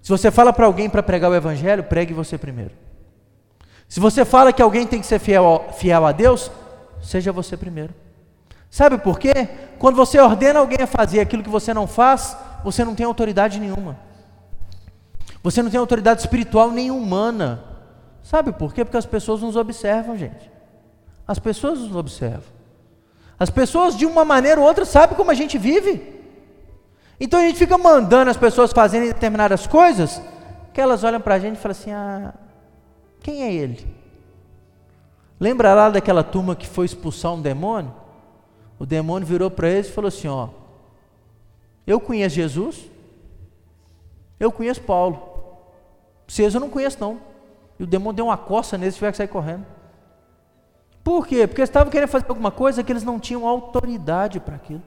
Se 0.00 0.08
você 0.08 0.30
fala 0.30 0.54
para 0.54 0.64
alguém 0.64 0.88
para 0.88 1.02
pregar 1.02 1.30
o 1.30 1.34
evangelho, 1.34 1.84
pregue 1.84 2.14
você 2.14 2.38
primeiro. 2.38 2.70
Se 3.86 4.00
você 4.00 4.24
fala 4.24 4.54
que 4.54 4.62
alguém 4.62 4.86
tem 4.86 4.98
que 4.98 5.06
ser 5.06 5.18
fiel, 5.18 5.66
fiel 5.74 6.06
a 6.06 6.12
Deus, 6.12 6.50
seja 7.02 7.30
você 7.30 7.58
primeiro. 7.58 7.92
Sabe 8.70 8.96
por 8.96 9.18
quê? 9.18 9.46
Quando 9.78 9.96
você 9.96 10.18
ordena 10.18 10.60
alguém 10.60 10.78
a 10.80 10.86
fazer 10.86 11.20
aquilo 11.20 11.42
que 11.42 11.50
você 11.50 11.74
não 11.74 11.86
faz, 11.86 12.34
você 12.64 12.82
não 12.82 12.94
tem 12.94 13.04
autoridade 13.04 13.60
nenhuma. 13.60 13.98
Você 15.42 15.62
não 15.62 15.70
tem 15.70 15.78
autoridade 15.78 16.22
espiritual 16.22 16.70
nem 16.70 16.90
humana. 16.90 17.62
Sabe 18.22 18.50
por 18.50 18.72
quê? 18.72 18.82
Porque 18.82 18.96
as 18.96 19.04
pessoas 19.04 19.42
nos 19.42 19.56
observam, 19.56 20.16
gente. 20.16 20.50
As 21.28 21.38
pessoas 21.38 21.80
nos 21.80 21.94
observam. 21.94 22.55
As 23.38 23.50
pessoas, 23.50 23.96
de 23.96 24.06
uma 24.06 24.24
maneira 24.24 24.60
ou 24.60 24.66
outra, 24.66 24.84
sabem 24.84 25.16
como 25.16 25.30
a 25.30 25.34
gente 25.34 25.58
vive. 25.58 26.14
Então 27.20 27.40
a 27.40 27.42
gente 27.42 27.58
fica 27.58 27.76
mandando 27.76 28.30
as 28.30 28.36
pessoas 28.36 28.72
fazerem 28.72 29.08
determinadas 29.08 29.66
coisas, 29.66 30.20
que 30.72 30.80
elas 30.80 31.04
olham 31.04 31.20
para 31.20 31.34
a 31.34 31.38
gente 31.38 31.56
e 31.56 31.58
falam 31.58 31.72
assim: 31.72 31.90
ah, 31.92 32.34
quem 33.20 33.42
é 33.42 33.52
ele? 33.52 33.86
Lembra 35.38 35.74
lá 35.74 35.90
daquela 35.90 36.22
turma 36.24 36.56
que 36.56 36.66
foi 36.66 36.86
expulsar 36.86 37.32
um 37.32 37.42
demônio? 37.42 37.92
O 38.78 38.86
demônio 38.86 39.26
virou 39.26 39.50
para 39.50 39.68
eles 39.68 39.88
e 39.88 39.92
falou 39.92 40.08
assim: 40.08 40.28
Ó, 40.28 40.48
eu 41.86 42.00
conheço 42.00 42.36
Jesus, 42.36 42.90
eu 44.40 44.50
conheço 44.50 44.80
Paulo, 44.82 45.22
vocês 46.26 46.54
eu 46.54 46.60
não 46.60 46.70
conheço 46.70 46.98
não. 47.00 47.20
E 47.78 47.84
o 47.84 47.86
demônio 47.86 48.16
deu 48.16 48.26
uma 48.26 48.36
coça 48.36 48.78
neles 48.78 48.94
e 48.94 48.98
tiver 48.98 49.10
que 49.10 49.18
sair 49.18 49.28
correndo. 49.28 49.66
Por 51.06 51.24
quê? 51.24 51.46
Porque 51.46 51.60
eles 51.60 51.70
estavam 51.70 51.88
querendo 51.88 52.08
fazer 52.08 52.26
alguma 52.28 52.50
coisa 52.50 52.82
que 52.82 52.90
eles 52.90 53.04
não 53.04 53.20
tinham 53.20 53.46
autoridade 53.46 54.40
para 54.40 54.56
aquilo. 54.56 54.82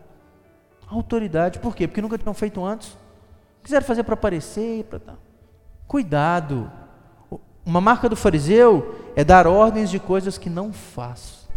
Autoridade, 0.85 1.59
por 1.59 1.73
quê? 1.73 1.87
Porque 1.87 2.01
nunca 2.01 2.17
tinham 2.17 2.33
feito 2.33 2.61
antes. 2.61 2.97
Quiseram 3.63 3.85
fazer 3.85 4.03
para 4.03 4.15
aparecer, 4.15 4.83
para 4.83 4.99
dar. 4.99 5.17
Cuidado. 5.87 6.69
Uma 7.65 7.79
marca 7.79 8.09
do 8.09 8.17
fariseu 8.17 8.99
é 9.15 9.23
dar 9.23 9.47
ordens 9.47 9.89
de 9.89 9.97
coisas 9.97 10.37
que 10.37 10.49
não 10.49 10.73
faz. 10.73 11.47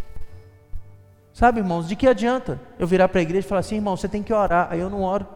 Sabe, 1.35 1.59
irmãos, 1.59 1.89
de 1.89 1.97
que 1.97 2.07
adianta 2.07 2.61
eu 2.79 2.87
virar 2.87 3.09
para 3.09 3.19
a 3.19 3.23
igreja 3.23 3.45
e 3.45 3.49
falar 3.49 3.63
assim, 3.63 3.75
irmão, 3.75 3.97
você 3.97 4.09
tem 4.09 4.23
que 4.23 4.33
orar, 4.33 4.69
aí 4.71 4.79
eu 4.79 4.89
não 4.89 5.03
oro. 5.03 5.27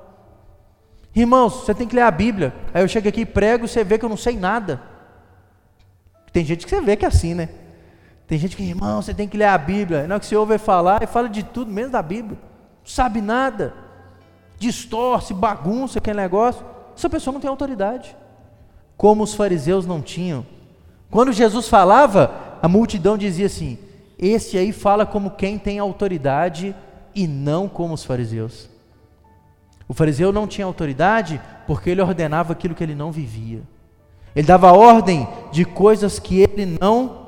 Irmãos, 1.12 1.64
você 1.64 1.74
tem 1.74 1.88
que 1.88 1.96
ler 1.96 2.02
a 2.02 2.12
Bíblia. 2.12 2.54
Aí 2.72 2.80
eu 2.80 2.86
chego 2.86 3.08
aqui 3.08 3.22
e 3.22 3.26
prego 3.26 3.64
e 3.64 3.68
você 3.68 3.82
vê 3.82 3.98
que 3.98 4.04
eu 4.04 4.08
não 4.08 4.16
sei 4.16 4.36
nada. 4.36 4.80
Tem 6.32 6.44
gente 6.44 6.64
que 6.64 6.70
você 6.70 6.80
vê 6.80 6.94
que 6.94 7.04
é 7.04 7.08
assim, 7.08 7.34
né? 7.34 7.48
Tem 8.26 8.38
gente 8.38 8.56
que, 8.56 8.62
irmão, 8.62 9.00
você 9.00 9.14
tem 9.14 9.28
que 9.28 9.36
ler 9.36 9.44
a 9.44 9.58
Bíblia. 9.58 10.06
Não 10.06 10.16
é 10.16 10.18
que 10.18 10.26
você 10.26 10.36
ouve 10.36 10.58
falar 10.58 11.02
e 11.02 11.06
fala 11.06 11.28
de 11.28 11.42
tudo, 11.42 11.70
menos 11.70 11.92
da 11.92 12.02
Bíblia. 12.02 12.38
Não 12.82 12.90
sabe 12.90 13.20
nada. 13.20 13.72
Distorce, 14.58 15.32
bagunça 15.32 15.98
aquele 15.98 16.20
negócio. 16.20 16.64
Essa 16.96 17.08
pessoa 17.08 17.32
não 17.32 17.40
tem 17.40 17.50
autoridade. 17.50 18.16
Como 18.96 19.22
os 19.22 19.34
fariseus 19.34 19.86
não 19.86 20.00
tinham. 20.00 20.44
Quando 21.10 21.32
Jesus 21.32 21.68
falava, 21.68 22.58
a 22.60 22.68
multidão 22.68 23.16
dizia 23.16 23.46
assim: 23.46 23.78
esse 24.18 24.58
aí 24.58 24.72
fala 24.72 25.06
como 25.06 25.30
quem 25.30 25.58
tem 25.58 25.78
autoridade 25.78 26.74
e 27.14 27.26
não 27.28 27.68
como 27.68 27.94
os 27.94 28.04
fariseus. 28.04 28.68
O 29.88 29.94
fariseu 29.94 30.32
não 30.32 30.48
tinha 30.48 30.66
autoridade 30.66 31.40
porque 31.66 31.90
ele 31.90 32.02
ordenava 32.02 32.52
aquilo 32.52 32.74
que 32.74 32.82
ele 32.82 32.94
não 32.94 33.12
vivia. 33.12 33.62
Ele 34.34 34.46
dava 34.46 34.72
ordem 34.72 35.28
de 35.52 35.64
coisas 35.64 36.18
que 36.18 36.40
ele 36.40 36.76
não 36.80 37.25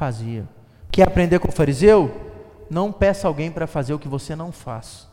fazia. 0.00 0.48
Quer 0.90 1.06
aprender 1.06 1.38
com 1.38 1.48
o 1.48 1.52
fariseu? 1.52 2.10
Não 2.70 2.90
peça 2.90 3.28
alguém 3.28 3.50
para 3.50 3.66
fazer 3.66 3.92
o 3.92 3.98
que 3.98 4.08
você 4.08 4.34
não 4.34 4.50
faz. 4.50 5.06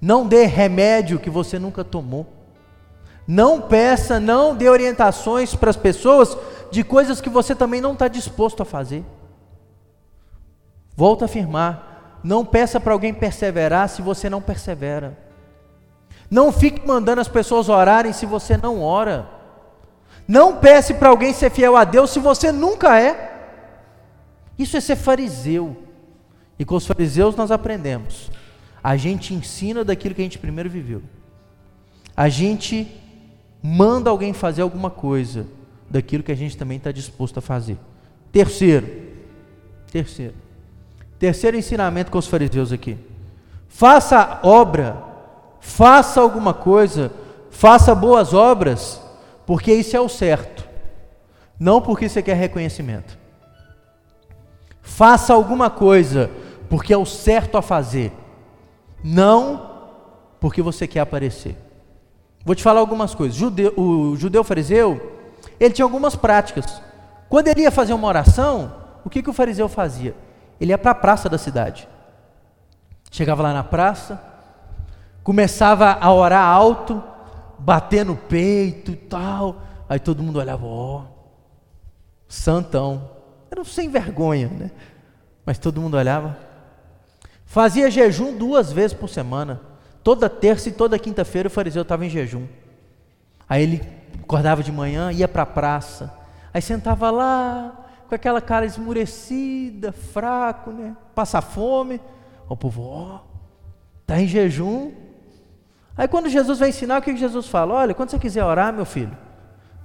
Não 0.00 0.24
dê 0.24 0.44
remédio 0.44 1.18
que 1.18 1.28
você 1.28 1.58
nunca 1.58 1.82
tomou. 1.82 2.28
Não 3.26 3.60
peça, 3.60 4.20
não 4.20 4.54
dê 4.54 4.68
orientações 4.68 5.56
para 5.56 5.68
as 5.68 5.76
pessoas 5.76 6.38
de 6.70 6.84
coisas 6.84 7.20
que 7.20 7.28
você 7.28 7.52
também 7.52 7.80
não 7.80 7.94
está 7.94 8.06
disposto 8.06 8.62
a 8.62 8.64
fazer. 8.64 9.04
Volto 10.96 11.22
a 11.22 11.24
afirmar: 11.24 12.20
não 12.22 12.44
peça 12.44 12.78
para 12.78 12.92
alguém 12.92 13.12
perseverar 13.12 13.88
se 13.88 14.00
você 14.00 14.30
não 14.30 14.40
persevera. 14.40 15.18
Não 16.30 16.52
fique 16.52 16.86
mandando 16.86 17.20
as 17.20 17.28
pessoas 17.28 17.68
orarem 17.68 18.12
se 18.12 18.26
você 18.26 18.56
não 18.56 18.80
ora. 18.80 19.28
Não 20.28 20.58
peça 20.58 20.94
para 20.94 21.08
alguém 21.08 21.32
ser 21.32 21.50
fiel 21.50 21.76
a 21.76 21.82
Deus 21.82 22.10
se 22.10 22.20
você 22.20 22.52
nunca 22.52 23.00
é. 23.00 23.29
Isso 24.60 24.76
é 24.76 24.80
ser 24.80 24.96
fariseu. 24.96 25.74
E 26.58 26.64
com 26.66 26.74
os 26.74 26.86
fariseus 26.86 27.34
nós 27.34 27.50
aprendemos. 27.50 28.30
A 28.84 28.94
gente 28.94 29.32
ensina 29.32 29.82
daquilo 29.82 30.14
que 30.14 30.20
a 30.20 30.24
gente 30.24 30.38
primeiro 30.38 30.68
viveu. 30.68 31.02
A 32.14 32.28
gente 32.28 32.86
manda 33.62 34.10
alguém 34.10 34.34
fazer 34.34 34.60
alguma 34.60 34.90
coisa 34.90 35.46
daquilo 35.88 36.22
que 36.22 36.32
a 36.32 36.36
gente 36.36 36.58
também 36.58 36.76
está 36.76 36.92
disposto 36.92 37.38
a 37.38 37.40
fazer. 37.40 37.78
Terceiro, 38.30 38.86
terceiro, 39.90 40.34
Terceiro 41.18 41.56
ensinamento 41.56 42.10
com 42.10 42.18
os 42.18 42.26
fariseus 42.26 42.72
aqui. 42.72 42.96
Faça 43.68 44.40
obra, 44.42 45.02
faça 45.60 46.20
alguma 46.20 46.54
coisa, 46.54 47.12
faça 47.50 47.94
boas 47.94 48.32
obras, 48.32 49.00
porque 49.46 49.72
isso 49.72 49.94
é 49.94 50.00
o 50.00 50.08
certo, 50.08 50.66
não 51.58 51.82
porque 51.82 52.08
você 52.08 52.22
quer 52.22 52.36
reconhecimento. 52.36 53.19
Faça 54.82 55.32
alguma 55.32 55.70
coisa, 55.70 56.30
porque 56.68 56.92
é 56.92 56.96
o 56.96 57.06
certo 57.06 57.56
a 57.58 57.62
fazer, 57.62 58.12
não 59.02 59.70
porque 60.40 60.62
você 60.62 60.86
quer 60.86 61.00
aparecer. 61.00 61.56
Vou 62.44 62.54
te 62.54 62.62
falar 62.62 62.80
algumas 62.80 63.14
coisas. 63.14 63.36
Judeu, 63.36 63.74
o 63.76 64.16
judeu 64.16 64.42
fariseu, 64.42 65.18
ele 65.58 65.74
tinha 65.74 65.84
algumas 65.84 66.16
práticas. 66.16 66.80
Quando 67.28 67.48
ele 67.48 67.62
ia 67.62 67.70
fazer 67.70 67.92
uma 67.92 68.08
oração, 68.08 68.74
o 69.04 69.10
que, 69.10 69.22
que 69.22 69.30
o 69.30 69.34
fariseu 69.34 69.68
fazia? 69.68 70.14
ele 70.60 70.72
ia 70.72 70.78
para 70.78 70.90
a 70.90 70.94
praça 70.94 71.28
da 71.28 71.38
cidade. 71.38 71.88
Chegava 73.10 73.42
lá 73.42 73.52
na 73.54 73.64
praça, 73.64 74.22
começava 75.24 75.96
a 75.98 76.12
orar 76.12 76.46
alto, 76.46 77.02
bater 77.58 78.04
no 78.04 78.14
peito 78.14 78.92
e 78.92 78.96
tal. 78.96 79.62
Aí 79.88 79.98
todo 79.98 80.22
mundo 80.22 80.38
olhava, 80.38 80.66
ó, 80.66 80.98
oh, 80.98 81.04
santão. 82.28 83.18
Era 83.50 83.60
um 83.60 83.64
sem 83.64 83.88
vergonha, 83.88 84.48
né? 84.48 84.70
Mas 85.44 85.58
todo 85.58 85.80
mundo 85.80 85.96
olhava. 85.96 86.38
Fazia 87.44 87.90
jejum 87.90 88.36
duas 88.36 88.70
vezes 88.70 88.94
por 88.94 89.08
semana. 89.08 89.60
Toda 90.04 90.30
terça 90.30 90.68
e 90.68 90.72
toda 90.72 90.98
quinta-feira 90.98 91.48
o 91.48 91.50
fariseu 91.50 91.82
estava 91.82 92.06
em 92.06 92.10
jejum. 92.10 92.46
Aí 93.48 93.62
ele 93.62 93.82
acordava 94.22 94.62
de 94.62 94.70
manhã, 94.70 95.10
ia 95.10 95.26
para 95.26 95.42
a 95.42 95.46
praça. 95.46 96.14
Aí 96.54 96.62
sentava 96.62 97.10
lá, 97.10 97.86
com 98.08 98.14
aquela 98.14 98.40
cara 98.40 98.64
esmurecida, 98.64 99.92
fraco, 99.92 100.70
né? 100.70 100.96
Passa 101.14 101.40
fome. 101.40 102.00
O 102.48 102.56
povo, 102.56 102.82
ó, 102.82 103.20
tá 104.06 104.20
em 104.20 104.26
jejum. 104.26 104.92
Aí 105.96 106.08
quando 106.08 106.28
Jesus 106.28 106.58
vai 106.58 106.70
ensinar, 106.70 106.98
o 106.98 107.02
que 107.02 107.16
Jesus 107.16 107.48
fala? 107.48 107.74
Olha, 107.74 107.94
quando 107.94 108.10
você 108.10 108.18
quiser 108.18 108.44
orar, 108.44 108.72
meu 108.72 108.84
filho, 108.84 109.16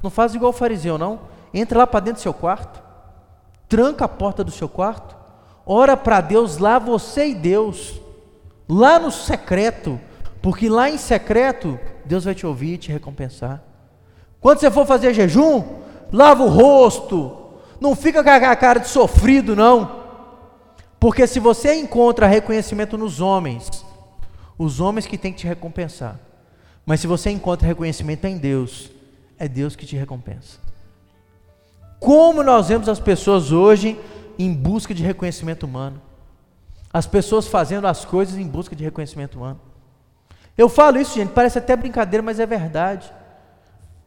não 0.01 0.09
faz 0.09 0.33
igual 0.35 0.51
o 0.51 0.53
fariseu, 0.53 0.97
não. 0.97 1.21
Entra 1.53 1.79
lá 1.79 1.87
para 1.87 1.99
dentro 1.99 2.19
do 2.19 2.23
seu 2.23 2.33
quarto, 2.33 2.81
tranca 3.67 4.05
a 4.05 4.09
porta 4.09 4.43
do 4.43 4.51
seu 4.51 4.69
quarto, 4.69 5.15
ora 5.65 5.97
para 5.97 6.21
Deus 6.21 6.57
lá, 6.57 6.79
você 6.79 7.27
e 7.27 7.35
Deus, 7.35 7.99
lá 8.67 8.99
no 8.99 9.11
secreto, 9.11 9.99
porque 10.41 10.69
lá 10.69 10.89
em 10.89 10.97
secreto, 10.97 11.79
Deus 12.05 12.25
vai 12.25 12.35
te 12.35 12.45
ouvir 12.45 12.73
e 12.73 12.77
te 12.77 12.91
recompensar. 12.91 13.63
Quando 14.39 14.59
você 14.59 14.69
for 14.69 14.85
fazer 14.85 15.13
jejum, 15.13 15.63
lava 16.11 16.43
o 16.43 16.49
rosto, 16.49 17.45
não 17.79 17.95
fica 17.95 18.23
com 18.23 18.29
a 18.29 18.55
cara 18.55 18.79
de 18.79 18.87
sofrido, 18.87 19.55
não. 19.55 20.03
Porque 20.99 21.25
se 21.27 21.39
você 21.39 21.75
encontra 21.75 22.27
reconhecimento 22.27 22.97
nos 22.97 23.19
homens, 23.19 23.85
os 24.57 24.79
homens 24.79 25.05
que 25.05 25.17
têm 25.17 25.33
que 25.33 25.39
te 25.39 25.47
recompensar. 25.47 26.19
Mas 26.85 26.99
se 26.99 27.07
você 27.07 27.31
encontra 27.31 27.67
reconhecimento 27.67 28.25
em 28.25 28.37
Deus, 28.37 28.91
é 29.37 29.47
Deus 29.47 29.75
que 29.75 29.85
te 29.85 29.95
recompensa. 29.95 30.64
Como 31.99 32.43
nós 32.43 32.67
vemos 32.67 32.89
as 32.89 32.99
pessoas 32.99 33.51
hoje 33.51 33.99
em 34.37 34.53
busca 34.53 34.93
de 34.93 35.03
reconhecimento 35.03 35.65
humano? 35.65 36.01
As 36.91 37.05
pessoas 37.05 37.47
fazendo 37.47 37.87
as 37.87 38.05
coisas 38.05 38.37
em 38.37 38.47
busca 38.47 38.75
de 38.75 38.83
reconhecimento 38.83 39.35
humano. 39.35 39.59
Eu 40.57 40.69
falo 40.69 40.99
isso, 40.99 41.15
gente, 41.15 41.31
parece 41.31 41.57
até 41.57 41.75
brincadeira, 41.75 42.23
mas 42.23 42.39
é 42.39 42.45
verdade. 42.45 43.11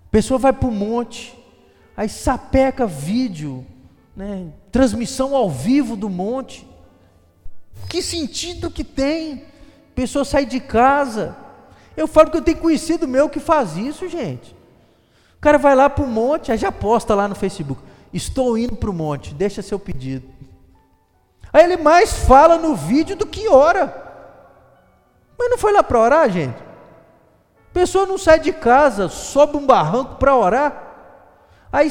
A 0.07 0.11
pessoa 0.11 0.39
vai 0.39 0.53
para 0.53 0.69
o 0.69 0.73
monte, 0.73 1.39
aí 1.97 2.09
sapeca 2.09 2.87
vídeo, 2.87 3.67
né, 4.17 4.47
transmissão 4.73 5.35
ao 5.37 5.51
vivo 5.51 5.97
do 5.97 6.09
monte. 6.09 6.67
Que 7.89 8.01
sentido 8.01 8.71
que 8.71 8.83
tem? 8.83 9.45
A 9.93 9.95
pessoa 9.95 10.25
sai 10.25 10.47
de 10.47 10.61
casa. 10.61 11.37
Eu 11.97 12.07
falo 12.07 12.31
que 12.31 12.37
eu 12.39 12.43
tenho 12.43 12.59
conhecido 12.59 13.07
meu 13.07 13.29
que 13.29 13.41
faz 13.41 13.77
isso, 13.77 14.09
gente. 14.09 14.57
O 15.39 15.41
cara 15.41 15.57
vai 15.57 15.75
lá 15.75 15.89
para 15.89 16.05
o 16.05 16.09
monte, 16.09 16.51
aí 16.51 16.59
já 16.59 16.73
posta 16.73 17.15
lá 17.15 17.29
no 17.29 17.35
Facebook. 17.35 17.81
Estou 18.13 18.59
indo 18.59 18.75
para 18.75 18.91
o 18.91 18.93
monte, 18.93 19.33
deixa 19.33 19.63
seu 19.63 19.79
pedido. 19.79 20.29
Aí 21.53 21.63
ele 21.63 21.77
mais 21.77 22.13
fala 22.13 22.59
no 22.59 22.75
vídeo 22.75 23.17
do 23.17 23.25
que 23.25 23.49
ora. 23.49 24.07
Mas 25.39 25.51
não 25.51 25.57
foi 25.57 25.73
lá 25.73 25.83
para 25.83 26.01
orar, 26.01 26.29
gente? 26.29 26.57
A 26.57 27.73
pessoa 27.73 28.05
não 28.05 28.19
sai 28.19 28.41
de 28.41 28.53
casa, 28.53 29.09
sobe 29.09 29.57
um 29.57 29.65
barranco 29.65 30.17
para 30.17 30.35
orar. 30.35 30.85
Aí 31.73 31.91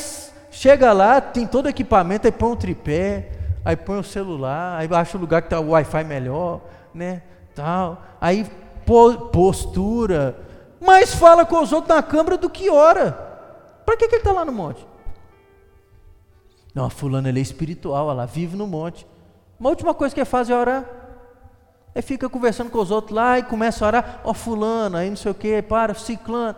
chega 0.52 0.92
lá, 0.92 1.22
tem 1.22 1.48
todo 1.48 1.68
o 1.68 1.70
equipamento, 1.70 2.28
aí 2.28 2.32
põe 2.32 2.52
um 2.52 2.56
tripé, 2.56 3.32
aí 3.64 3.78
põe 3.78 3.98
o 3.98 4.04
celular, 4.04 4.78
aí 4.78 4.90
acha 4.92 5.18
o 5.18 5.22
lugar 5.22 5.42
que 5.42 5.48
está 5.48 5.60
o 5.60 5.70
Wi-Fi 5.70 6.04
melhor, 6.04 6.60
né? 6.94 7.22
Tal. 7.56 8.02
Aí 8.20 8.46
postura, 9.32 10.38
mais 10.82 11.16
fala 11.16 11.46
com 11.46 11.62
os 11.62 11.72
outros 11.72 11.96
na 11.96 12.04
câmara 12.04 12.38
do 12.38 12.50
que 12.50 12.70
ora. 12.70 13.27
Para 13.88 13.96
que, 13.96 14.10
que 14.10 14.16
ele 14.16 14.20
está 14.20 14.34
lá 14.34 14.44
no 14.44 14.52
monte? 14.52 14.86
Não, 16.76 16.84
a 16.84 16.90
fulana 16.90 17.30
ele 17.30 17.40
é 17.40 17.42
espiritual, 17.42 18.12
ela 18.12 18.26
vive 18.26 18.58
no 18.58 18.68
monte. 18.68 19.08
Uma 19.58 19.70
última 19.70 19.94
coisa 19.94 20.14
que 20.14 20.20
ele 20.20 20.26
faz 20.26 20.50
é 20.50 20.54
orar. 20.54 20.84
Aí 21.96 22.02
fica 22.02 22.28
conversando 22.28 22.70
com 22.70 22.80
os 22.80 22.92
outros 22.92 23.16
lá 23.16 23.40
e 23.40 23.44
começa 23.44 23.86
a 23.86 23.88
orar, 23.88 24.22
ó 24.26 24.32
oh, 24.32 24.34
fulano, 24.34 24.98
aí 24.98 25.10
não 25.10 25.16
sei 25.16 25.32
o 25.32 25.34
que, 25.34 25.62
para, 25.62 25.94
ciclano. 25.94 26.58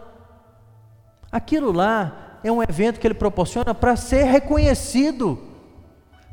Aquilo 1.32 1.72
lá 1.72 2.40
é 2.44 2.52
um 2.52 2.64
evento 2.64 3.00
que 3.00 3.06
ele 3.06 3.14
proporciona 3.14 3.76
para 3.76 3.96
ser 3.96 4.24
reconhecido 4.24 5.38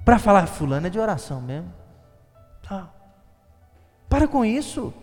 para 0.03 0.19
falar, 0.19 0.47
fulano 0.47 0.87
é 0.87 0.91
de 0.91 0.99
oração 0.99 1.43
mesmo. 1.43 1.71
Tá. 2.67 2.89
Para 4.09 4.27
com 4.27 4.47
isso. 4.47 4.95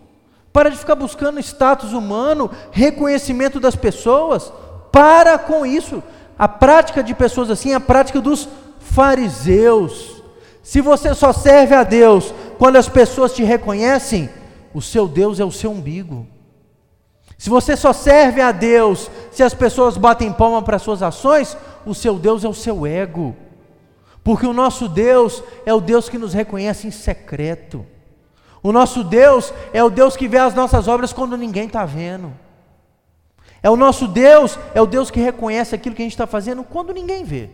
Para 0.52 0.72
de 0.72 0.78
ficar 0.78 0.96
buscando 0.96 1.40
status 1.40 1.94
humano, 1.94 2.50
reconhecimento 2.72 3.60
das 3.60 3.76
pessoas. 3.76 4.52
Para 4.94 5.40
com 5.40 5.66
isso. 5.66 6.04
A 6.38 6.48
prática 6.48 7.04
de 7.04 7.16
pessoas 7.16 7.50
assim 7.50 7.72
é 7.72 7.76
a 7.76 7.80
prática 7.80 8.22
dos 8.22 8.48
fariseus. 8.80 10.22
Se 10.62 10.82
você 10.82 11.16
só 11.16 11.34
serve 11.34 11.74
a 11.74 11.84
Deus 11.84 12.32
quando 12.60 12.76
as 12.76 12.88
pessoas 12.88 13.34
te 13.34 13.44
reconhecem, 13.44 14.30
o 14.72 14.84
seu 14.84 15.08
Deus 15.08 15.40
é 15.40 15.44
o 15.44 15.52
seu 15.52 15.72
umbigo. 15.72 16.28
Se 17.40 17.50
você 17.50 17.76
só 17.76 17.92
serve 17.92 18.40
a 18.40 18.52
Deus 18.52 19.10
se 19.32 19.42
as 19.42 19.56
pessoas 19.56 19.98
batem 19.98 20.32
palma 20.32 20.62
para 20.62 20.78
suas 20.78 21.02
ações, 21.02 21.58
o 21.88 21.96
seu 21.96 22.20
Deus 22.20 22.44
é 22.44 22.48
o 22.48 22.54
seu 22.54 22.86
ego. 22.86 23.36
Porque 24.24 24.46
o 24.46 24.54
nosso 24.54 24.88
Deus 24.88 25.44
é 25.66 25.74
o 25.74 25.82
Deus 25.82 26.08
que 26.08 26.20
nos 26.20 26.36
reconhece 26.36 26.86
em 26.86 26.92
secreto. 26.92 27.84
O 28.62 28.72
nosso 28.72 29.04
Deus 29.04 29.52
é 29.74 29.84
o 29.84 29.90
Deus 29.90 30.16
que 30.16 30.28
vê 30.28 30.38
as 30.38 30.54
nossas 30.54 30.88
obras 30.88 31.12
quando 31.12 31.36
ninguém 31.36 31.66
está 31.66 31.84
vendo. 31.84 32.32
É 33.64 33.70
o 33.70 33.78
nosso 33.78 34.10
Deus, 34.10 34.60
é 34.76 34.82
o 34.82 34.86
Deus 34.86 35.10
que 35.10 35.22
reconhece 35.22 35.74
aquilo 35.74 35.96
que 35.96 36.02
a 36.02 36.06
gente 36.06 36.12
está 36.12 36.28
fazendo 36.28 36.66
quando 36.66 36.94
ninguém 36.94 37.24
vê. 37.24 37.50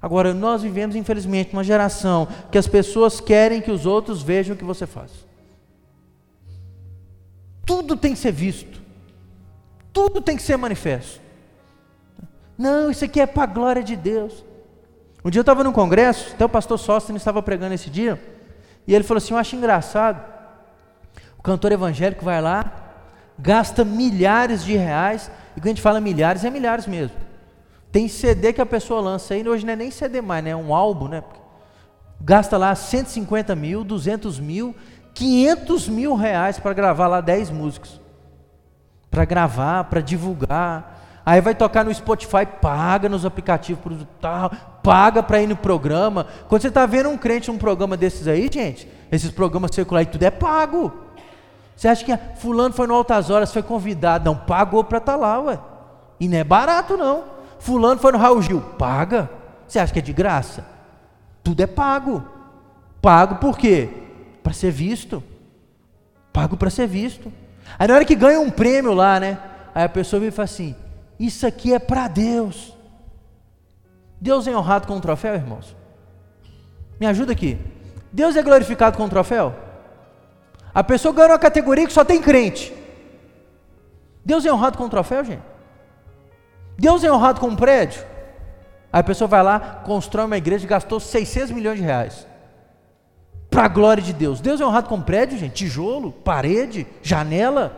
Agora, 0.00 0.32
nós 0.32 0.62
vivemos, 0.62 0.96
infelizmente, 0.96 1.52
uma 1.52 1.62
geração 1.62 2.26
que 2.50 2.56
as 2.56 2.66
pessoas 2.66 3.20
querem 3.20 3.60
que 3.60 3.70
os 3.70 3.84
outros 3.84 4.22
vejam 4.22 4.54
o 4.54 4.58
que 4.58 4.64
você 4.64 4.86
faz. 4.86 5.10
Tudo 7.66 7.94
tem 7.94 8.14
que 8.14 8.18
ser 8.18 8.32
visto, 8.32 8.80
tudo 9.92 10.22
tem 10.22 10.34
que 10.34 10.42
ser 10.42 10.56
manifesto. 10.56 11.20
Não, 12.56 12.90
isso 12.90 13.04
aqui 13.04 13.20
é 13.20 13.26
para 13.26 13.42
a 13.42 13.46
glória 13.46 13.82
de 13.82 13.94
Deus. 13.94 14.44
Um 15.22 15.28
dia 15.28 15.40
eu 15.40 15.42
estava 15.42 15.62
num 15.62 15.72
congresso, 15.72 16.32
até 16.32 16.44
o 16.44 16.48
pastor 16.48 16.78
Sóstenes 16.78 17.20
estava 17.20 17.42
pregando 17.42 17.74
esse 17.74 17.90
dia, 17.90 18.18
e 18.86 18.94
ele 18.94 19.04
falou 19.04 19.18
assim: 19.18 19.34
Eu 19.34 19.38
acho 19.38 19.56
engraçado. 19.56 20.38
O 21.38 21.42
cantor 21.42 21.70
evangélico 21.70 22.24
vai 22.24 22.40
lá, 22.40 22.87
gasta 23.38 23.84
milhares 23.84 24.64
de 24.64 24.76
reais, 24.76 25.30
e 25.56 25.60
quando 25.60 25.66
a 25.66 25.68
gente 25.70 25.82
fala 25.82 26.00
milhares, 26.00 26.44
é 26.44 26.50
milhares 26.50 26.86
mesmo. 26.86 27.16
Tem 27.90 28.08
CD 28.08 28.52
que 28.52 28.60
a 28.60 28.66
pessoa 28.66 29.00
lança 29.00 29.34
aí, 29.34 29.48
hoje 29.48 29.64
não 29.64 29.72
é 29.72 29.76
nem 29.76 29.90
CD 29.90 30.20
mais, 30.20 30.44
né? 30.44 30.50
É 30.50 30.56
um 30.56 30.74
álbum, 30.74 31.08
né? 31.08 31.22
Gasta 32.20 32.56
lá 32.56 32.74
150 32.74 33.54
mil, 33.54 33.84
200 33.84 34.40
mil, 34.40 34.74
500 35.14 35.88
mil 35.88 36.14
reais 36.14 36.58
para 36.58 36.72
gravar 36.72 37.06
lá 37.06 37.20
10 37.20 37.50
músicos. 37.50 38.00
Para 39.10 39.24
gravar, 39.24 39.84
para 39.84 40.00
divulgar. 40.00 40.96
Aí 41.24 41.40
vai 41.40 41.54
tocar 41.54 41.84
no 41.84 41.94
Spotify, 41.94 42.46
paga 42.60 43.08
nos 43.08 43.24
aplicativos 43.24 44.06
tal, 44.20 44.50
paga 44.82 45.22
para 45.22 45.40
ir 45.40 45.46
no 45.46 45.56
programa. 45.56 46.26
Quando 46.48 46.62
você 46.62 46.68
está 46.68 46.86
vendo 46.86 47.08
um 47.08 47.18
crente 47.18 47.48
num 47.50 47.58
programa 47.58 47.96
desses 47.96 48.26
aí, 48.26 48.48
gente, 48.52 48.88
esses 49.12 49.30
programas 49.30 49.74
circulares, 49.74 50.10
tudo 50.10 50.22
é 50.22 50.30
pago. 50.30 51.07
Você 51.78 51.86
acha 51.86 52.04
que 52.04 52.16
fulano 52.40 52.74
foi 52.74 52.88
no 52.88 52.94
Altas 52.94 53.30
Horas, 53.30 53.52
foi 53.52 53.62
convidado, 53.62 54.24
não, 54.24 54.34
pagou 54.36 54.82
para 54.82 54.98
estar 54.98 55.12
tá 55.12 55.16
lá, 55.16 55.40
ué. 55.40 55.60
E 56.18 56.26
não 56.26 56.36
é 56.36 56.42
barato 56.42 56.96
não. 56.96 57.22
Fulano 57.60 58.00
foi 58.00 58.10
no 58.10 58.18
Raul 58.18 58.42
Gil, 58.42 58.60
paga. 58.76 59.30
Você 59.64 59.78
acha 59.78 59.92
que 59.92 60.00
é 60.00 60.02
de 60.02 60.12
graça? 60.12 60.66
Tudo 61.40 61.60
é 61.60 61.68
pago. 61.68 62.24
Pago 63.00 63.36
por 63.36 63.56
quê? 63.56 63.88
Para 64.42 64.52
ser 64.52 64.72
visto. 64.72 65.22
Pago 66.32 66.56
para 66.56 66.68
ser 66.68 66.88
visto. 66.88 67.32
Aí 67.78 67.86
na 67.86 67.94
hora 67.94 68.04
que 68.04 68.16
ganha 68.16 68.40
um 68.40 68.50
prêmio 68.50 68.92
lá, 68.92 69.20
né? 69.20 69.38
Aí 69.72 69.84
a 69.84 69.88
pessoa 69.88 70.18
vem 70.18 70.30
e 70.30 70.32
fala 70.32 70.46
assim: 70.46 70.74
isso 71.16 71.46
aqui 71.46 71.72
é 71.72 71.78
para 71.78 72.08
Deus. 72.08 72.76
Deus 74.20 74.48
é 74.48 74.56
honrado 74.56 74.88
com 74.88 74.96
um 74.96 75.00
troféu, 75.00 75.36
irmãos? 75.36 75.76
Me 76.98 77.06
ajuda 77.06 77.30
aqui. 77.30 77.56
Deus 78.12 78.34
é 78.34 78.42
glorificado 78.42 78.96
com 78.96 79.04
um 79.04 79.08
troféu? 79.08 79.67
A 80.74 80.84
pessoa 80.84 81.14
ganha 81.14 81.28
uma 81.28 81.38
categoria 81.38 81.86
que 81.86 81.92
só 81.92 82.04
tem 82.04 82.20
crente. 82.20 82.72
Deus 84.24 84.44
é 84.44 84.52
honrado 84.52 84.76
com 84.76 84.84
um 84.84 84.88
troféu, 84.88 85.24
gente? 85.24 85.42
Deus 86.76 87.02
é 87.02 87.12
honrado 87.12 87.40
com 87.40 87.48
um 87.48 87.56
prédio? 87.56 88.02
Aí 88.92 89.00
a 89.00 89.04
pessoa 89.04 89.26
vai 89.28 89.42
lá, 89.42 89.58
constrói 89.84 90.26
uma 90.26 90.36
igreja 90.36 90.64
e 90.64 90.68
gastou 90.68 91.00
600 91.00 91.50
milhões 91.50 91.78
de 91.78 91.84
reais. 91.84 92.26
Para 93.50 93.64
a 93.64 93.68
glória 93.68 94.02
de 94.02 94.12
Deus. 94.12 94.40
Deus 94.40 94.60
é 94.60 94.66
honrado 94.66 94.88
com 94.88 95.00
prédio, 95.00 95.38
gente? 95.38 95.54
Tijolo, 95.54 96.12
parede, 96.12 96.86
janela. 97.02 97.76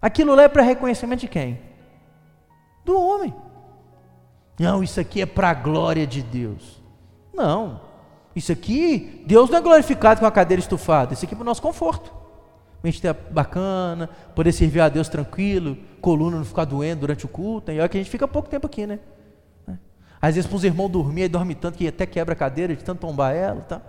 Aquilo 0.00 0.34
lá 0.34 0.44
é 0.44 0.48
para 0.48 0.62
reconhecimento 0.62 1.20
de 1.20 1.28
quem? 1.28 1.60
do 2.84 3.00
homem. 3.00 3.34
Não, 4.58 4.84
isso 4.84 5.00
aqui 5.00 5.20
é 5.20 5.26
para 5.26 5.50
a 5.50 5.54
glória 5.54 6.06
de 6.06 6.22
Deus. 6.22 6.80
Não, 7.32 7.80
isso 8.34 8.50
aqui, 8.50 9.22
Deus 9.26 9.48
não 9.48 9.58
é 9.58 9.60
glorificado 9.60 10.20
com 10.20 10.26
a 10.26 10.30
cadeira 10.30 10.60
estufada, 10.60 11.14
isso 11.14 11.24
aqui 11.24 11.34
é 11.34 11.36
para 11.36 11.42
o 11.42 11.46
nosso 11.46 11.62
conforto. 11.62 12.12
A 12.82 12.86
gente 12.86 13.00
ter 13.00 13.14
bacana, 13.30 14.10
poder 14.34 14.52
servir 14.52 14.80
a 14.80 14.88
Deus 14.88 15.08
tranquilo, 15.08 15.78
coluna 16.00 16.36
não 16.36 16.44
ficar 16.44 16.64
doendo 16.64 17.00
durante 17.00 17.24
o 17.24 17.28
culto, 17.28 17.72
e 17.72 17.78
olha 17.78 17.88
que 17.88 17.96
a 17.96 18.00
gente 18.00 18.10
fica 18.10 18.28
pouco 18.28 18.48
tempo 18.48 18.66
aqui, 18.66 18.86
né? 18.86 18.98
Às 20.20 20.34
vezes 20.34 20.48
para 20.48 20.56
os 20.56 20.64
irmãos 20.64 20.88
dormir, 20.88 21.22
aí 21.22 21.28
dorme 21.28 21.54
tanto 21.54 21.78
que 21.78 21.86
até 21.86 22.06
quebra 22.06 22.32
a 22.32 22.36
cadeira 22.36 22.74
de 22.74 22.82
tanto 22.82 23.00
tombar 23.00 23.34
ela, 23.34 23.60
tá? 23.62 23.80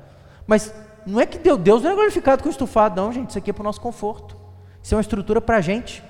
Mas 0.45 0.73
não 1.05 1.19
é 1.19 1.25
que 1.25 1.37
Deus 1.37 1.81
não 1.81 1.91
é 1.91 1.95
glorificado 1.95 2.43
com 2.43 2.49
estufado, 2.49 3.01
não, 3.01 3.11
gente, 3.11 3.29
isso 3.29 3.37
aqui 3.37 3.49
é 3.49 3.53
para 3.53 3.61
o 3.61 3.63
nosso 3.63 3.81
conforto. 3.81 4.35
Isso 4.81 4.93
é 4.93 4.97
uma 4.97 5.01
estrutura 5.01 5.41
para 5.41 5.57
a 5.57 5.61
gente. 5.61 6.03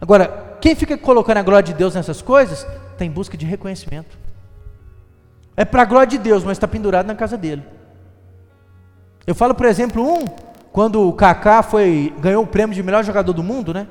Agora, 0.00 0.58
quem 0.60 0.74
fica 0.74 0.98
colocando 0.98 1.38
a 1.38 1.42
glória 1.42 1.62
de 1.62 1.74
Deus 1.74 1.94
nessas 1.94 2.20
coisas, 2.20 2.66
está 2.92 3.04
em 3.04 3.10
busca 3.10 3.36
de 3.36 3.46
reconhecimento. 3.46 4.18
É 5.56 5.64
para 5.64 5.82
a 5.82 5.84
glória 5.84 6.06
de 6.06 6.18
Deus, 6.18 6.42
mas 6.42 6.52
está 6.52 6.66
pendurado 6.66 7.06
na 7.06 7.14
casa 7.14 7.36
dele. 7.36 7.62
Eu 9.26 9.34
falo, 9.34 9.54
por 9.54 9.66
exemplo, 9.66 10.02
um 10.02 10.24
quando 10.72 11.08
o 11.08 11.12
Kaká 11.12 11.62
foi 11.62 12.12
ganhou 12.18 12.42
o 12.42 12.46
prêmio 12.46 12.74
de 12.74 12.82
melhor 12.82 13.04
jogador 13.04 13.32
do 13.32 13.42
mundo, 13.42 13.72
né? 13.72 13.86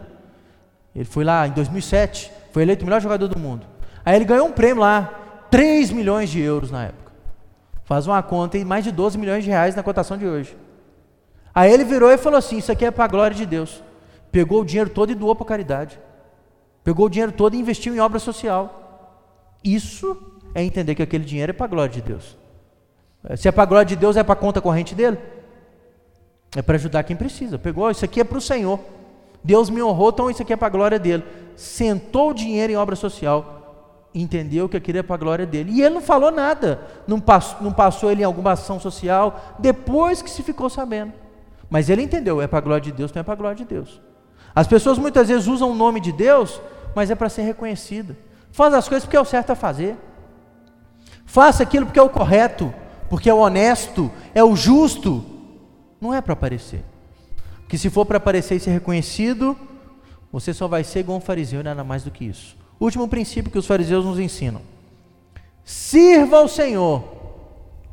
Ele 0.95 1.05
foi 1.05 1.23
lá 1.23 1.47
em 1.47 1.51
2007, 1.51 2.31
foi 2.51 2.63
eleito 2.63 2.83
o 2.83 2.85
melhor 2.85 3.01
jogador 3.01 3.27
do 3.27 3.39
mundo. 3.39 3.65
Aí 4.05 4.15
ele 4.15 4.25
ganhou 4.25 4.47
um 4.47 4.51
prêmio 4.51 4.81
lá, 4.81 5.47
3 5.49 5.91
milhões 5.91 6.29
de 6.29 6.41
euros 6.41 6.69
na 6.69 6.85
época. 6.85 7.11
Faz 7.85 8.05
uma 8.05 8.21
conta 8.21 8.57
e 8.57 8.65
mais 8.65 8.83
de 8.83 8.91
12 8.91 9.17
milhões 9.17 9.43
de 9.43 9.49
reais 9.49 9.75
na 9.75 9.81
cotação 9.81 10.17
de 10.17 10.25
hoje. 10.25 10.55
Aí 11.55 11.71
ele 11.71 11.83
virou 11.83 12.11
e 12.11 12.17
falou 12.17 12.37
assim: 12.37 12.57
Isso 12.57 12.71
aqui 12.71 12.85
é 12.85 12.91
para 12.91 13.05
a 13.05 13.07
glória 13.07 13.35
de 13.35 13.45
Deus. 13.45 13.83
Pegou 14.31 14.61
o 14.61 14.65
dinheiro 14.65 14.89
todo 14.89 15.11
e 15.11 15.15
doou 15.15 15.35
para 15.35 15.45
caridade. 15.45 15.99
Pegou 16.83 17.05
o 17.05 17.09
dinheiro 17.09 17.31
todo 17.31 17.55
e 17.55 17.59
investiu 17.59 17.95
em 17.95 17.99
obra 17.99 18.19
social. 18.19 19.47
Isso 19.63 20.32
é 20.53 20.63
entender 20.63 20.95
que 20.95 21.01
aquele 21.01 21.25
dinheiro 21.25 21.51
é 21.51 21.53
para 21.53 21.65
a 21.65 21.69
glória 21.69 21.91
de 21.91 22.01
Deus. 22.01 22.37
Se 23.37 23.47
é 23.47 23.51
para 23.51 23.63
a 23.63 23.65
glória 23.65 23.85
de 23.85 23.95
Deus, 23.95 24.17
é 24.17 24.23
para 24.23 24.33
a 24.33 24.35
conta 24.35 24.61
corrente 24.61 24.93
dele? 24.93 25.17
É 26.55 26.61
para 26.61 26.75
ajudar 26.75 27.03
quem 27.03 27.15
precisa. 27.15 27.57
Pegou, 27.57 27.89
isso 27.89 28.05
aqui 28.05 28.19
é 28.19 28.23
para 28.23 28.37
o 28.37 28.41
Senhor. 28.41 28.79
Deus 29.43 29.69
me 29.69 29.81
honrou, 29.81 30.09
então 30.09 30.29
isso 30.29 30.41
aqui 30.41 30.53
é 30.53 30.55
para 30.55 30.67
a 30.67 30.71
glória 30.71 30.99
dele. 30.99 31.23
Sentou 31.55 32.31
o 32.31 32.33
dinheiro 32.33 32.73
em 32.73 32.75
obra 32.75 32.95
social. 32.95 34.09
Entendeu 34.13 34.69
que 34.69 34.77
aquilo 34.77 34.99
é 34.99 35.03
para 35.03 35.15
a 35.15 35.17
glória 35.17 35.45
dele. 35.45 35.71
E 35.71 35.81
ele 35.81 35.95
não 35.95 36.01
falou 36.01 36.31
nada. 36.31 36.81
Não 37.07 37.19
passou, 37.19 37.61
não 37.61 37.73
passou 37.73 38.11
ele 38.11 38.21
em 38.21 38.25
alguma 38.25 38.51
ação 38.51 38.79
social. 38.79 39.55
Depois 39.57 40.21
que 40.21 40.29
se 40.29 40.43
ficou 40.43 40.69
sabendo. 40.69 41.13
Mas 41.69 41.89
ele 41.89 42.03
entendeu, 42.03 42.41
é 42.41 42.45
para 42.45 42.59
a 42.59 42.61
glória 42.61 42.81
de 42.81 42.91
Deus, 42.91 43.11
não 43.11 43.21
é 43.21 43.23
para 43.23 43.33
a 43.33 43.37
glória 43.37 43.57
de 43.57 43.65
Deus. 43.65 43.99
As 44.53 44.67
pessoas 44.67 44.99
muitas 44.99 45.29
vezes 45.29 45.47
usam 45.47 45.71
o 45.71 45.75
nome 45.75 45.99
de 45.99 46.11
Deus, 46.11 46.61
mas 46.93 47.09
é 47.09 47.15
para 47.15 47.29
ser 47.29 47.41
reconhecida. 47.41 48.15
Faz 48.51 48.73
as 48.75 48.87
coisas 48.87 49.05
porque 49.05 49.17
é 49.17 49.21
o 49.21 49.25
certo 49.25 49.49
a 49.49 49.55
fazer. 49.55 49.97
Faça 51.33 51.63
aquilo 51.63 51.87
porque 51.87 51.97
é 51.97 52.03
o 52.03 52.11
correto, 52.11 52.71
porque 53.09 53.27
é 53.27 53.33
o 53.33 53.39
honesto, 53.39 54.11
é 54.35 54.43
o 54.43 54.55
justo. 54.55 55.25
Não 55.99 56.13
é 56.13 56.21
para 56.21 56.33
aparecer. 56.33 56.85
Porque 57.61 57.75
se 57.75 57.89
for 57.89 58.05
para 58.05 58.17
aparecer 58.17 58.57
e 58.57 58.59
ser 58.59 58.69
reconhecido, 58.69 59.57
você 60.31 60.53
só 60.53 60.67
vai 60.67 60.83
ser 60.83 60.99
igual 60.99 61.17
um 61.17 61.21
fariseu 61.21 61.61
e 61.61 61.63
nada 61.63 61.83
mais 61.83 62.03
do 62.03 62.11
que 62.11 62.23
isso. 62.23 62.55
Último 62.79 63.07
princípio 63.07 63.51
que 63.51 63.57
os 63.57 63.65
fariseus 63.65 64.05
nos 64.05 64.19
ensinam: 64.19 64.61
sirva 65.63 66.37
ao 66.37 66.47
Senhor 66.47 67.03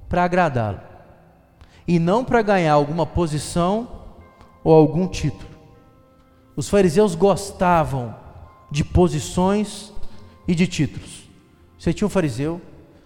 para 0.07 0.23
agradá-lo, 0.23 0.81
e 1.89 1.99
não 1.99 2.23
para 2.23 2.43
ganhar 2.43 2.75
alguma 2.75 3.07
posição 3.07 3.89
ou 4.63 4.75
algum 4.75 5.09
título. 5.09 5.49
Os 6.55 6.69
fariseus 6.69 7.15
gostavam 7.15 8.15
de 8.71 8.85
posições 8.85 9.95
e 10.47 10.55
de 10.55 10.67
títulos. 10.67 11.27
Você 11.79 11.95
tinha 11.95 12.07
um 12.07 12.11
fariseu, 12.11 12.61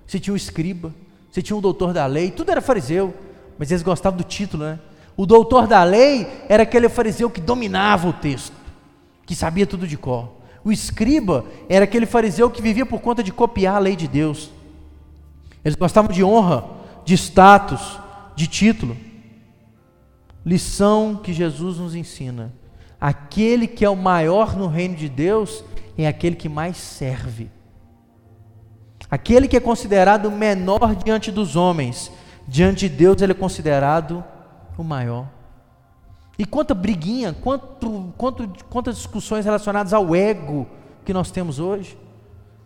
você 0.06 0.20
tinha 0.20 0.34
um 0.34 0.36
escriba, 0.36 0.94
você 1.30 1.42
tinha 1.42 1.56
um 1.56 1.60
doutor 1.60 1.92
da 1.92 2.06
lei, 2.06 2.30
tudo 2.30 2.50
era 2.50 2.60
fariseu, 2.60 3.14
mas 3.58 3.70
eles 3.70 3.82
gostavam 3.82 4.16
do 4.16 4.24
título, 4.24 4.64
né? 4.64 4.78
O 5.16 5.26
doutor 5.26 5.66
da 5.66 5.82
lei 5.84 6.26
era 6.48 6.64
aquele 6.64 6.88
fariseu 6.88 7.30
que 7.30 7.40
dominava 7.40 8.08
o 8.08 8.12
texto, 8.12 8.52
que 9.24 9.34
sabia 9.34 9.66
tudo 9.66 9.86
de 9.86 9.96
cor. 9.96 10.32
O 10.64 10.72
escriba 10.72 11.44
era 11.68 11.84
aquele 11.84 12.06
fariseu 12.06 12.50
que 12.50 12.62
vivia 12.62 12.86
por 12.86 13.00
conta 13.00 13.22
de 13.22 13.32
copiar 13.32 13.76
a 13.76 13.78
lei 13.78 13.94
de 13.94 14.08
Deus. 14.08 14.50
Eles 15.64 15.76
gostavam 15.76 16.12
de 16.12 16.24
honra, 16.24 16.64
de 17.04 17.14
status, 17.14 17.98
de 18.34 18.46
título. 18.46 18.96
Lição 20.44 21.20
que 21.22 21.32
Jesus 21.32 21.78
nos 21.78 21.94
ensina: 21.94 22.52
aquele 23.00 23.66
que 23.66 23.84
é 23.84 23.90
o 23.90 23.96
maior 23.96 24.56
no 24.56 24.66
reino 24.66 24.94
de 24.94 25.08
Deus 25.08 25.64
é 25.96 26.06
aquele 26.06 26.34
que 26.36 26.48
mais 26.48 26.76
serve. 26.76 27.50
Aquele 29.14 29.46
que 29.46 29.56
é 29.56 29.60
considerado 29.60 30.28
menor 30.28 30.96
diante 30.96 31.30
dos 31.30 31.54
homens, 31.54 32.10
diante 32.48 32.88
de 32.88 32.96
Deus 32.96 33.22
ele 33.22 33.30
é 33.30 33.34
considerado 33.36 34.24
o 34.76 34.82
maior. 34.82 35.28
E 36.36 36.44
quanta 36.44 36.74
briguinha, 36.74 37.32
quanto, 37.32 38.12
quanto, 38.18 38.50
quantas 38.68 38.96
discussões 38.96 39.44
relacionadas 39.44 39.92
ao 39.92 40.16
ego 40.16 40.66
que 41.04 41.12
nós 41.12 41.30
temos 41.30 41.60
hoje. 41.60 41.96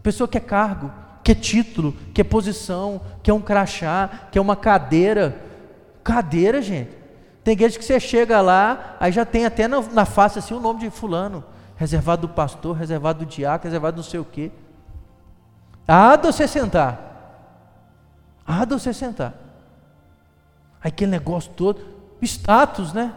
Pessoa 0.02 0.26
que 0.26 0.38
é 0.38 0.40
cargo, 0.40 0.90
que 1.22 1.32
é 1.32 1.34
título, 1.34 1.94
que 2.14 2.22
é 2.22 2.24
posição, 2.24 3.02
que 3.22 3.30
é 3.30 3.34
um 3.34 3.42
crachá, 3.42 4.08
que 4.32 4.38
é 4.38 4.40
uma 4.40 4.56
cadeira. 4.56 5.38
Cadeira, 6.02 6.62
gente. 6.62 6.96
Tem 7.44 7.52
igreja 7.52 7.78
que 7.78 7.84
você 7.84 8.00
chega 8.00 8.40
lá, 8.40 8.96
aí 8.98 9.12
já 9.12 9.26
tem 9.26 9.44
até 9.44 9.68
na, 9.68 9.82
na 9.82 10.06
face 10.06 10.38
assim 10.38 10.54
o 10.54 10.60
nome 10.60 10.80
de 10.80 10.88
fulano. 10.88 11.44
Reservado 11.76 12.26
do 12.26 12.32
pastor, 12.32 12.74
reservado 12.74 13.26
do 13.26 13.30
diácono, 13.30 13.64
reservado 13.64 13.98
não 13.98 14.02
sei 14.02 14.18
o 14.18 14.24
quê. 14.24 14.50
Ah, 15.88 16.16
de 16.16 16.26
você 16.26 16.46
sentar. 16.46 17.06
Ah, 18.46 18.66
de 18.66 18.74
você 18.74 18.92
sentar. 18.92 19.34
Aquele 20.82 21.10
negócio 21.10 21.50
todo 21.56 21.80
status, 22.20 22.92
né? 22.92 23.14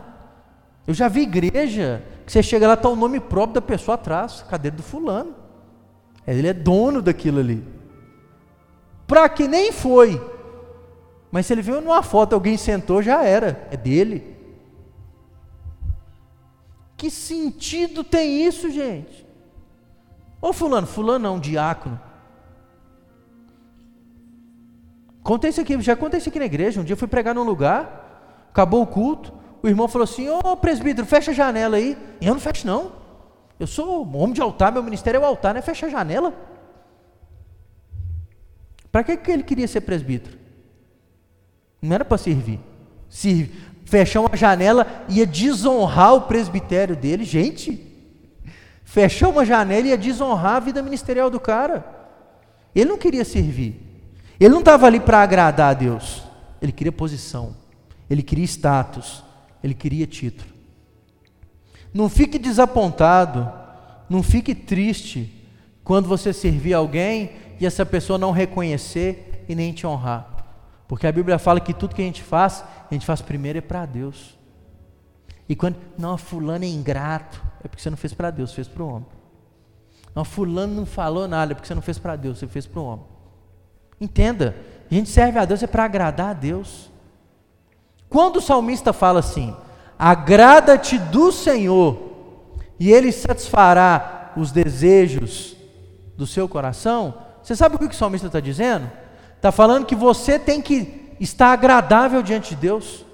Eu 0.88 0.94
já 0.94 1.08
vi 1.08 1.22
igreja 1.22 2.04
que 2.26 2.32
você 2.32 2.42
chega 2.42 2.68
lá, 2.68 2.76
está 2.76 2.88
o 2.88 2.96
nome 2.96 3.20
próprio 3.20 3.56
da 3.56 3.62
pessoa 3.62 3.96
atrás, 3.96 4.44
cadeira 4.50 4.78
do 4.78 4.84
fulano. 4.84 5.36
Ele 6.26 6.48
é 6.48 6.54
dono 6.54 7.02
daquilo 7.02 7.40
ali. 7.40 7.64
Para 9.06 9.28
que 9.28 9.48
nem 9.48 9.72
foi. 9.72 10.22
Mas 11.32 11.46
se 11.46 11.54
ele 11.54 11.62
viu 11.62 11.82
numa 11.82 12.04
foto, 12.04 12.34
alguém 12.34 12.58
sentou, 12.58 13.02
já 13.02 13.24
era, 13.24 13.68
é 13.72 13.78
dele. 13.78 14.38
Que 16.96 17.10
sentido 17.10 18.04
tem 18.04 18.46
isso, 18.46 18.70
gente? 18.70 19.26
Ô 20.42 20.54
fulano, 20.54 20.88
fulano 20.88 21.30
não, 21.30 21.40
diácono. 21.40 22.00
Contei 25.24 25.50
isso 25.50 25.62
aqui, 25.62 25.80
já 25.82 25.96
contei 25.96 26.20
isso 26.20 26.30
aqui 26.30 26.40
na 26.40 26.46
igreja. 26.46 26.82
Um 26.82 26.84
dia 26.84 26.94
eu 26.94 26.98
fui 26.98 27.08
pregar 27.08 27.36
num 27.36 27.44
lugar, 27.44 28.46
acabou 28.50 28.82
o 28.82 28.88
culto, 28.88 29.34
o 29.62 29.68
irmão 29.68 29.88
falou 29.88 30.04
assim: 30.04 30.28
Ô 30.30 30.40
oh, 30.44 30.58
presbítero, 30.58 31.06
fecha 31.06 31.32
a 31.32 31.34
janela 31.34 31.78
aí. 31.78 31.98
E 32.20 32.28
eu 32.28 32.34
não 32.34 32.42
fecho, 32.42 32.66
não. 32.66 32.92
Eu 33.60 33.68
sou 33.68 34.04
homem 34.16 34.34
de 34.34 34.42
altar, 34.42 34.72
meu 34.72 34.82
ministério 34.82 35.20
é 35.20 35.22
o 35.22 35.26
altar, 35.26 35.54
não 35.54 35.62
é 35.62 35.64
a 35.70 35.90
janela. 35.90 36.34
Para 38.92 39.04
que, 39.04 39.16
que 39.16 39.32
ele 39.32 39.44
queria 39.44 39.68
ser 39.68 39.82
presbítero? 39.82 40.38
Não 41.82 41.94
era 41.94 42.04
para 42.04 42.18
servir. 42.18 42.60
Se 43.08 43.52
fechar 43.86 44.22
uma 44.22 44.36
janela 44.36 45.06
ia 45.08 45.26
desonrar 45.26 46.16
o 46.16 46.22
presbitério 46.22 46.96
dele, 46.96 47.24
gente. 47.24 47.88
Fechar 48.84 49.30
uma 49.30 49.46
janela 49.46 49.88
ia 49.88 49.98
desonrar 49.98 50.56
a 50.56 50.60
vida 50.60 50.82
ministerial 50.82 51.30
do 51.30 51.40
cara. 51.40 51.86
Ele 52.74 52.90
não 52.90 52.98
queria 52.98 53.24
servir. 53.24 53.91
Ele 54.42 54.50
não 54.50 54.60
estava 54.60 54.88
ali 54.88 55.00
para 55.00 55.22
agradar 55.22 55.72
a 55.72 55.74
Deus. 55.74 56.24
Ele 56.62 56.74
queria 56.74 56.92
posição 56.92 57.56
ele 58.12 58.22
queria 58.22 58.44
status, 58.44 59.24
ele 59.64 59.74
queria 59.74 60.06
título. 60.06 60.52
Não 61.94 62.10
fique 62.10 62.38
desapontado, 62.38 63.50
não 64.10 64.22
fique 64.22 64.54
triste 64.54 65.48
quando 65.82 66.10
você 66.10 66.34
servir 66.34 66.74
alguém 66.74 67.32
e 67.58 67.66
essa 67.66 67.86
pessoa 67.86 68.20
não 68.20 68.32
reconhecer 68.32 69.46
e 69.48 69.56
nem 69.56 69.72
te 69.72 69.88
honrar. 69.88 70.28
Porque 70.90 71.08
a 71.08 71.12
Bíblia 71.12 71.40
fala 71.40 71.62
que 71.62 71.74
tudo 71.74 71.96
que 71.96 72.02
a 72.02 72.06
gente 72.06 72.22
faz, 72.22 72.66
a 72.90 72.94
gente 72.94 73.06
faz 73.06 73.22
primeiro 73.22 73.60
é 73.60 73.62
para 73.62 73.86
Deus. 73.86 74.38
E 75.48 75.56
quando, 75.56 75.78
não, 75.98 76.18
fulano 76.18 76.66
é 76.66 76.68
ingrato, 76.68 77.42
é 77.64 77.70
porque 77.70 77.82
você 77.82 77.90
não 77.90 77.98
fez 77.98 78.14
para 78.14 78.30
Deus, 78.30 78.54
fez 78.54 78.68
para 78.68 78.84
o 78.84 78.90
homem. 78.90 79.08
Não, 80.14 80.26
fulano 80.26 80.76
não 80.76 80.86
falou 80.86 81.30
nada, 81.30 81.54
é 81.54 81.56
porque 81.56 81.68
você 81.68 81.76
não 81.76 81.82
fez 81.82 81.98
para 81.98 82.18
Deus, 82.18 82.40
você 82.40 82.48
fez 82.48 82.68
para 82.68 82.82
o 82.82 82.84
homem. 82.84 83.06
Entenda, 84.02 84.56
a 84.90 84.94
gente 84.96 85.12
serve 85.12 85.38
a 85.38 85.46
Deus 85.46 85.62
é 85.62 85.68
para 85.68 85.86
agradar 85.86 86.32
a 86.32 86.34
Deus. 86.34 86.90
Quando 88.10 88.38
o 88.38 88.42
salmista 88.42 88.92
fala 88.92 89.20
assim: 89.20 89.56
agrada-te 89.98 90.98
do 90.98 91.32
Senhor, 91.32 91.98
e 92.80 92.92
Ele 92.92 93.12
satisfará 93.12 94.34
os 94.36 94.52
desejos 94.52 95.56
do 96.18 96.26
seu 96.26 96.50
coração, 96.50 97.14
você 97.44 97.56
sabe 97.56 97.76
o 97.76 97.80
que 97.80 97.86
o 97.86 97.94
salmista 97.94 98.26
está 98.26 98.40
dizendo? 98.40 98.90
Está 99.36 99.52
falando 99.52 99.86
que 99.86 99.96
você 99.96 100.40
tem 100.40 100.62
que 100.62 101.16
estar 101.20 101.52
agradável 101.52 102.24
diante 102.24 102.56
de 102.56 102.62
Deus, 102.62 103.06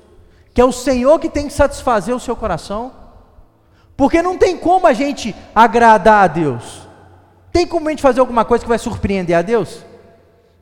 que 0.53 0.61
é 0.61 0.65
o 0.65 0.71
Senhor 0.71 1.19
que 1.19 1.29
tem 1.29 1.47
que 1.47 1.53
satisfazer 1.53 2.15
o 2.15 2.19
seu 2.19 2.35
coração, 2.35 2.93
porque 3.97 4.21
não 4.21 4.37
tem 4.37 4.57
como 4.57 4.87
a 4.87 4.93
gente 4.93 5.35
agradar 5.53 6.23
a 6.23 6.27
Deus. 6.27 6.87
Tem 7.51 7.67
como 7.67 7.87
a 7.87 7.91
gente 7.91 8.01
fazer 8.01 8.21
alguma 8.21 8.45
coisa 8.45 8.63
que 8.63 8.69
vai 8.69 8.79
surpreender 8.79 9.35
a 9.35 9.41
Deus? 9.41 9.85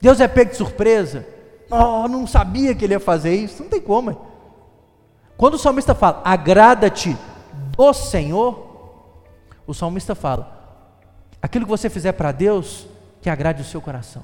Deus 0.06 0.20
é 0.20 0.28
pego 0.28 0.52
de 0.52 0.58
surpresa? 0.58 1.26
Oh, 1.68 2.08
não 2.08 2.28
sabia 2.28 2.76
que 2.76 2.86
ele 2.86 2.94
ia 2.94 3.00
fazer 3.00 3.34
isso. 3.34 3.64
Não 3.64 3.70
tem 3.72 3.82
como. 3.82 4.16
Quando 5.36 5.56
o 5.56 5.58
salmista 5.58 5.96
fala, 5.96 6.22
agrada-te 6.24 7.18
do 7.76 7.92
Senhor, 7.92 9.18
o 9.66 9.74
salmista 9.74 10.14
fala, 10.14 10.94
aquilo 11.42 11.66
que 11.66 11.72
você 11.72 11.90
fizer 11.90 12.12
para 12.12 12.32
Deus, 12.32 12.86
que 13.20 13.32
agrade 13.32 13.64
o 13.64 13.66
seu 13.66 13.82
coração. 13.82 14.22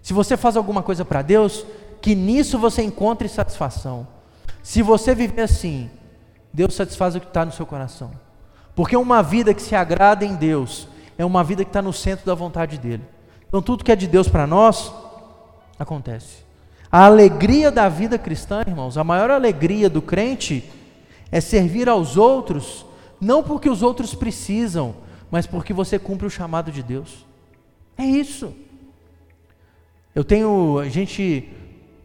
Se 0.00 0.14
você 0.14 0.34
faz 0.34 0.56
alguma 0.56 0.82
coisa 0.82 1.04
para 1.04 1.20
Deus, 1.20 1.66
que 2.00 2.14
nisso 2.14 2.58
você 2.58 2.82
encontre 2.82 3.28
satisfação. 3.28 4.08
Se 4.62 4.80
você 4.80 5.14
viver 5.14 5.42
assim, 5.42 5.90
Deus 6.54 6.72
satisfaz 6.72 7.14
o 7.14 7.20
que 7.20 7.26
está 7.26 7.44
no 7.44 7.52
seu 7.52 7.66
coração. 7.66 8.12
Porque 8.74 8.96
uma 8.96 9.22
vida 9.22 9.52
que 9.52 9.60
se 9.60 9.74
agrada 9.74 10.24
em 10.24 10.36
Deus 10.36 10.88
é 11.18 11.24
uma 11.24 11.44
vida 11.44 11.64
que 11.64 11.68
está 11.68 11.82
no 11.82 11.92
centro 11.92 12.24
da 12.24 12.34
vontade 12.34 12.78
dEle. 12.78 13.19
Então 13.50 13.60
tudo 13.60 13.82
que 13.82 13.90
é 13.90 13.96
de 13.96 14.06
Deus 14.06 14.28
para 14.28 14.46
nós, 14.46 14.94
acontece. 15.76 16.44
A 16.90 17.04
alegria 17.04 17.68
da 17.68 17.88
vida 17.88 18.16
cristã, 18.16 18.62
irmãos, 18.64 18.96
a 18.96 19.02
maior 19.02 19.28
alegria 19.28 19.90
do 19.90 20.00
crente 20.00 20.70
é 21.32 21.40
servir 21.40 21.88
aos 21.88 22.16
outros, 22.16 22.86
não 23.20 23.42
porque 23.42 23.68
os 23.68 23.82
outros 23.82 24.14
precisam, 24.14 24.94
mas 25.32 25.48
porque 25.48 25.72
você 25.72 25.98
cumpre 25.98 26.28
o 26.28 26.30
chamado 26.30 26.70
de 26.70 26.80
Deus. 26.80 27.26
É 27.98 28.04
isso. 28.04 28.54
Eu 30.14 30.22
tenho, 30.22 30.78
a 30.78 30.88
gente 30.88 31.48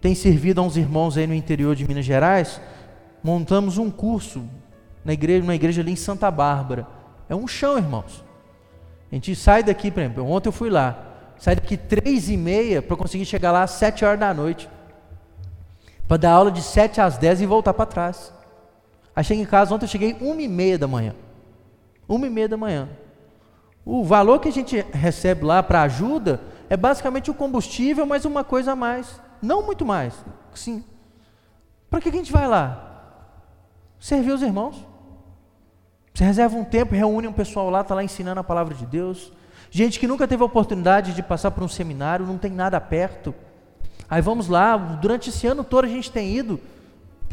tem 0.02 0.16
servido 0.16 0.62
a 0.62 0.64
uns 0.64 0.78
irmãos 0.78 1.16
aí 1.16 1.28
no 1.28 1.34
interior 1.36 1.76
de 1.76 1.88
Minas 1.88 2.06
Gerais, 2.06 2.60
montamos 3.24 3.78
um 3.78 3.92
curso 3.92 4.44
na 5.04 5.14
igreja, 5.14 5.44
uma 5.44 5.56
igreja 5.56 5.82
ali 5.82 5.92
em 5.92 5.96
Santa 5.96 6.32
Bárbara. 6.32 6.88
É 7.30 7.36
um 7.36 7.48
chão, 7.48 7.78
irmãos. 7.78 8.24
A 9.12 9.16
gente 9.16 9.36
sai 9.36 9.62
daqui, 9.62 9.92
por 9.92 10.00
exemplo, 10.00 10.28
ontem 10.28 10.50
eu 10.50 10.54
fui 10.54 10.72
lá, 10.72 11.15
sai 11.38 11.56
daqui 11.56 11.78
três 11.78 12.30
e 12.30 12.38
meia 12.38 12.82
para 12.82 12.96
conseguir 12.96 13.26
chegar 13.26 13.52
lá 13.52 13.64
às 13.64 13.72
sete 13.72 14.04
horas 14.06 14.20
da 14.20 14.34
noite, 14.34 14.70
para 16.08 16.18
dar 16.18 16.32
aula 16.32 16.52
de 16.52 16.62
sete 16.62 17.02
às 17.02 17.18
dez 17.18 17.42
e 17.42 17.46
voltar 17.46 17.74
para 17.74 17.86
trás. 17.86 18.34
Aí 19.16 19.24
cheguei 19.24 19.44
em 19.44 19.48
casa, 19.48 19.74
ontem 19.74 19.86
eu 19.86 19.90
cheguei 19.90 20.16
uma 20.20 20.42
e 20.42 20.48
meia 20.48 20.78
da 20.78 20.88
manhã. 20.88 21.16
Uma 22.08 22.28
e 22.28 22.30
meia 22.30 22.50
da 22.50 22.58
manhã. 22.58 22.90
O 23.86 24.04
valor 24.04 24.40
que 24.40 24.50
a 24.50 24.52
gente 24.52 24.84
recebe 24.92 25.46
lá 25.46 25.62
para 25.62 25.84
ajuda 25.84 26.42
é 26.70 26.76
basicamente 26.76 27.30
o 27.30 27.34
combustível, 27.34 28.06
mais 28.06 28.26
uma 28.26 28.44
coisa 28.44 28.74
a 28.74 28.76
mais. 28.76 29.22
Não 29.42 29.66
muito 29.66 29.86
mais. 29.86 30.14
Sim. 30.54 30.84
Para 31.90 32.02
que 32.02 32.10
a 32.10 32.12
gente 32.12 32.32
vai 32.32 32.48
lá? 32.48 32.82
Servir 34.00 34.32
os 34.32 34.42
irmãos. 34.42 34.86
Você 36.14 36.24
reserva 36.24 36.58
um 36.58 36.64
tempo, 36.64 36.96
reúne 36.96 37.28
um 37.28 37.34
pessoal 37.34 37.70
lá, 37.70 37.82
está 37.82 37.94
lá 37.94 38.04
ensinando 38.04 38.40
a 38.40 38.44
palavra 38.44 38.74
de 38.74 38.86
Deus. 38.86 39.32
Gente 39.76 40.00
que 40.00 40.08
nunca 40.08 40.26
teve 40.26 40.42
a 40.42 40.46
oportunidade 40.46 41.12
de 41.12 41.22
passar 41.22 41.52
por 41.52 41.62
um 41.62 41.68
seminário, 41.68 42.26
não 42.26 42.38
tem 42.38 42.50
nada 42.50 42.80
perto. 42.80 43.36
Aí 44.10 44.22
vamos 44.22 44.48
lá, 44.48 44.78
durante 44.78 45.30
esse 45.30 45.46
ano 45.46 45.66
todo 45.66 45.84
a 45.84 45.90
gente 45.90 46.10
tem 46.10 46.34
ido. 46.34 46.62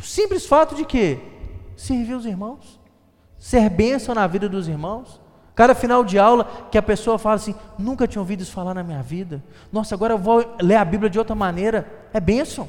Simples 0.02 0.44
fato 0.44 0.74
de 0.74 0.84
quê? 0.84 1.20
Servir 1.76 2.14
os 2.14 2.26
irmãos. 2.26 2.80
Ser 3.38 3.70
bênção 3.70 4.12
na 4.12 4.26
vida 4.26 4.48
dos 4.48 4.66
irmãos. 4.66 5.20
Cada 5.54 5.72
final 5.72 6.02
de 6.02 6.18
aula 6.18 6.66
que 6.68 6.76
a 6.76 6.82
pessoa 6.82 7.16
fala 7.16 7.36
assim, 7.36 7.54
nunca 7.78 8.08
tinha 8.08 8.20
ouvido 8.20 8.40
isso 8.40 8.50
falar 8.50 8.74
na 8.74 8.82
minha 8.82 9.04
vida. 9.04 9.40
Nossa, 9.70 9.94
agora 9.94 10.14
eu 10.14 10.18
vou 10.18 10.44
ler 10.60 10.74
a 10.74 10.84
Bíblia 10.84 11.08
de 11.08 11.20
outra 11.20 11.36
maneira. 11.36 11.88
É 12.12 12.18
bênção. 12.18 12.68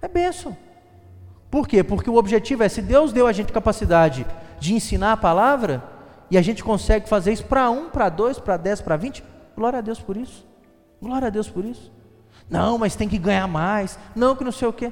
É 0.00 0.06
bênção. 0.06 0.56
Por 1.50 1.66
quê? 1.66 1.82
Porque 1.82 2.08
o 2.08 2.14
objetivo 2.14 2.62
é, 2.62 2.68
se 2.68 2.80
Deus 2.80 3.12
deu 3.12 3.26
a 3.26 3.32
gente 3.32 3.52
capacidade 3.52 4.24
de 4.60 4.74
ensinar 4.74 5.10
a 5.10 5.16
palavra, 5.16 5.82
e 6.32 6.38
a 6.38 6.40
gente 6.40 6.64
consegue 6.64 7.10
fazer 7.10 7.30
isso 7.30 7.44
para 7.44 7.70
um, 7.70 7.90
para 7.90 8.08
dois, 8.08 8.38
para 8.38 8.56
dez, 8.56 8.80
para 8.80 8.96
vinte, 8.96 9.22
glória 9.54 9.80
a 9.80 9.82
Deus 9.82 10.00
por 10.00 10.16
isso. 10.16 10.46
Glória 10.98 11.26
a 11.28 11.30
Deus 11.30 11.46
por 11.46 11.62
isso. 11.62 11.92
Não, 12.48 12.78
mas 12.78 12.96
tem 12.96 13.06
que 13.06 13.18
ganhar 13.18 13.46
mais. 13.46 13.98
Não, 14.16 14.34
que 14.34 14.42
não 14.42 14.50
sei 14.50 14.66
o 14.66 14.72
quê. 14.72 14.90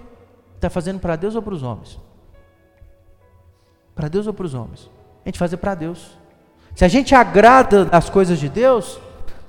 Está 0.57 0.69
fazendo 0.69 1.01
para 1.01 1.17
Deus 1.17 1.35
ou 1.35 1.41
para 1.41 1.55
os 1.55 1.63
homens? 1.63 1.99
Para 3.95 4.09
Deus 4.09 4.27
ou 4.27 4.35
para 4.35 4.45
os 4.45 4.53
homens? 4.53 4.91
A 5.25 5.31
gente 5.31 5.39
faz 5.39 5.55
para 5.55 5.75
Deus. 5.75 6.11
Se 6.75 6.85
a 6.85 6.89
gente 6.89 7.15
agrada 7.15 7.89
as 7.91 8.11
coisas 8.11 8.39
de 8.39 8.51
Deus, 8.51 9.01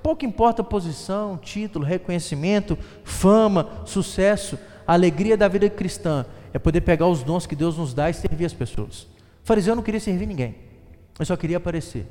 pouco 0.02 0.24
importa 0.24 0.62
a 0.62 0.66
posição, 0.66 1.38
título, 1.38 1.84
reconhecimento, 1.84 2.78
fama, 3.04 3.70
sucesso, 3.84 4.58
a 4.88 4.94
alegria 4.94 5.36
da 5.36 5.50
vida 5.50 5.70
cristã 5.70 6.26
é 6.54 6.58
poder 6.58 6.80
pegar 6.80 7.08
os 7.08 7.22
dons 7.22 7.46
que 7.46 7.54
Deus 7.54 7.78
nos 7.78 7.94
dá 7.94 8.10
e 8.10 8.14
servir 8.14 8.46
as 8.46 8.54
pessoas. 8.54 9.02
O 9.02 9.10
fariseu 9.44 9.76
não 9.76 9.84
queria 9.84 10.00
servir 10.00 10.26
ninguém, 10.26 10.71
ele 11.22 11.28
só 11.28 11.38
queria 11.38 11.58
aparecer. 11.58 12.08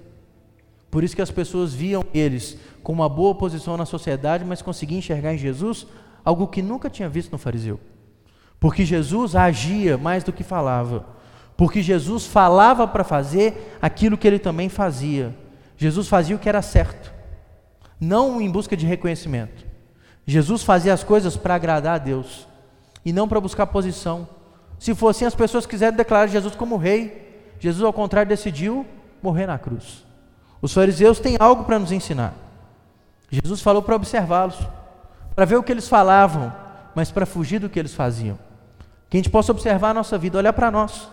Por 0.88 1.02
isso 1.02 1.16
que 1.16 1.22
as 1.22 1.30
pessoas 1.30 1.74
viam 1.74 2.04
eles 2.14 2.56
com 2.82 2.92
uma 2.92 3.08
boa 3.08 3.34
posição 3.34 3.76
na 3.76 3.84
sociedade, 3.84 4.44
mas 4.44 4.62
conseguiam 4.62 4.98
enxergar 4.98 5.34
em 5.34 5.38
Jesus 5.38 5.86
algo 6.24 6.46
que 6.46 6.62
nunca 6.62 6.88
tinha 6.88 7.08
visto 7.08 7.32
no 7.32 7.38
fariseu. 7.38 7.80
Porque 8.60 8.84
Jesus 8.84 9.34
agia 9.34 9.98
mais 9.98 10.22
do 10.22 10.32
que 10.32 10.44
falava. 10.44 11.06
Porque 11.56 11.82
Jesus 11.82 12.24
falava 12.24 12.86
para 12.86 13.02
fazer 13.02 13.76
aquilo 13.82 14.16
que 14.16 14.28
ele 14.28 14.38
também 14.38 14.68
fazia. 14.68 15.34
Jesus 15.76 16.06
fazia 16.06 16.36
o 16.36 16.38
que 16.38 16.48
era 16.48 16.62
certo, 16.62 17.12
não 17.98 18.40
em 18.40 18.50
busca 18.50 18.76
de 18.76 18.86
reconhecimento. 18.86 19.66
Jesus 20.26 20.62
fazia 20.62 20.92
as 20.92 21.02
coisas 21.02 21.36
para 21.36 21.54
agradar 21.54 21.96
a 21.96 21.98
Deus 21.98 22.46
e 23.04 23.12
não 23.12 23.26
para 23.26 23.40
buscar 23.40 23.66
posição. 23.66 24.28
Se 24.78 24.94
fossem 24.94 25.26
as 25.26 25.34
pessoas 25.34 25.66
quiserem 25.66 25.96
declarar 25.96 26.26
Jesus 26.26 26.54
como 26.54 26.76
rei, 26.76 27.30
Jesus, 27.58 27.84
ao 27.84 27.92
contrário, 27.92 28.28
decidiu 28.28 28.86
morrer 29.22 29.46
na 29.46 29.58
cruz. 29.58 30.04
Os 30.62 30.72
fariseus 30.72 31.18
têm 31.18 31.36
algo 31.38 31.64
para 31.64 31.78
nos 31.78 31.92
ensinar. 31.92 32.34
Jesus 33.30 33.62
falou 33.62 33.82
para 33.82 33.96
observá-los, 33.96 34.58
para 35.34 35.44
ver 35.44 35.56
o 35.56 35.62
que 35.62 35.72
eles 35.72 35.88
falavam, 35.88 36.52
mas 36.94 37.10
para 37.10 37.24
fugir 37.24 37.60
do 37.60 37.68
que 37.68 37.78
eles 37.78 37.94
faziam. 37.94 38.38
Que 39.08 39.16
a 39.16 39.18
gente 39.18 39.30
possa 39.30 39.52
observar 39.52 39.90
a 39.90 39.94
nossa 39.94 40.18
vida, 40.18 40.38
olhar 40.38 40.52
para 40.52 40.70
nós. 40.70 41.08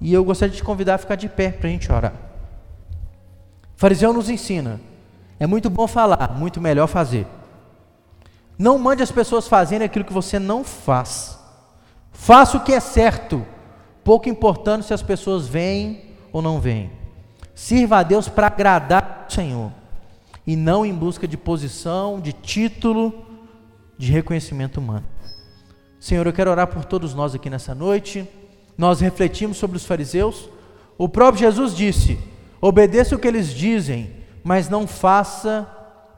E 0.00 0.12
eu 0.12 0.24
gostaria 0.24 0.52
de 0.52 0.58
te 0.58 0.64
convidar 0.64 0.94
a 0.94 0.98
ficar 0.98 1.16
de 1.16 1.28
pé 1.28 1.50
para 1.50 1.68
a 1.68 1.70
gente 1.70 1.90
orar. 1.90 2.12
O 3.76 3.78
fariseu 3.78 4.12
nos 4.12 4.30
ensina: 4.30 4.80
é 5.38 5.46
muito 5.46 5.68
bom 5.68 5.86
falar, 5.86 6.34
muito 6.36 6.60
melhor 6.60 6.86
fazer. 6.86 7.26
Não 8.58 8.78
mande 8.78 9.02
as 9.02 9.12
pessoas 9.12 9.46
fazerem 9.46 9.84
aquilo 9.84 10.04
que 10.04 10.12
você 10.12 10.38
não 10.38 10.64
faz. 10.64 11.38
Faça 12.12 12.56
o 12.56 12.60
que 12.64 12.72
é 12.72 12.80
certo, 12.80 13.46
pouco 14.02 14.28
importando 14.28 14.82
se 14.82 14.92
as 14.92 15.02
pessoas 15.02 15.46
vêm 15.46 16.16
ou 16.32 16.42
não 16.42 16.60
vêm. 16.60 16.97
Sirva 17.58 17.98
a 17.98 18.02
Deus 18.02 18.28
para 18.28 18.46
agradar 18.46 19.26
o 19.28 19.32
Senhor 19.32 19.72
e 20.46 20.54
não 20.54 20.86
em 20.86 20.94
busca 20.94 21.26
de 21.26 21.36
posição, 21.36 22.20
de 22.20 22.32
título, 22.32 23.26
de 23.98 24.12
reconhecimento 24.12 24.78
humano. 24.78 25.04
Senhor, 25.98 26.24
eu 26.24 26.32
quero 26.32 26.50
orar 26.50 26.68
por 26.68 26.84
todos 26.84 27.14
nós 27.14 27.34
aqui 27.34 27.50
nessa 27.50 27.74
noite. 27.74 28.24
Nós 28.76 29.00
refletimos 29.00 29.56
sobre 29.56 29.76
os 29.76 29.84
fariseus. 29.84 30.48
O 30.96 31.08
próprio 31.08 31.40
Jesus 31.40 31.74
disse: 31.74 32.16
obedeça 32.60 33.16
o 33.16 33.18
que 33.18 33.26
eles 33.26 33.52
dizem, 33.52 34.12
mas 34.44 34.68
não 34.68 34.86
faça 34.86 35.68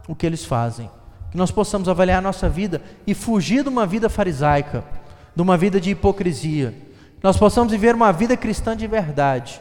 o 0.06 0.14
que 0.14 0.26
eles 0.26 0.44
fazem 0.44 0.90
que 1.30 1.36
nós 1.36 1.50
possamos 1.50 1.88
avaliar 1.88 2.18
a 2.18 2.22
nossa 2.22 2.48
vida 2.48 2.82
e 3.06 3.14
fugir 3.14 3.62
de 3.62 3.68
uma 3.68 3.86
vida 3.86 4.08
farisaica, 4.08 4.84
de 5.34 5.40
uma 5.40 5.56
vida 5.56 5.80
de 5.80 5.90
hipocrisia. 5.90 6.74
Que 7.16 7.24
nós 7.24 7.36
possamos 7.36 7.70
viver 7.70 7.94
uma 7.94 8.12
vida 8.12 8.36
cristã 8.36 8.76
de 8.76 8.86
verdade. 8.86 9.60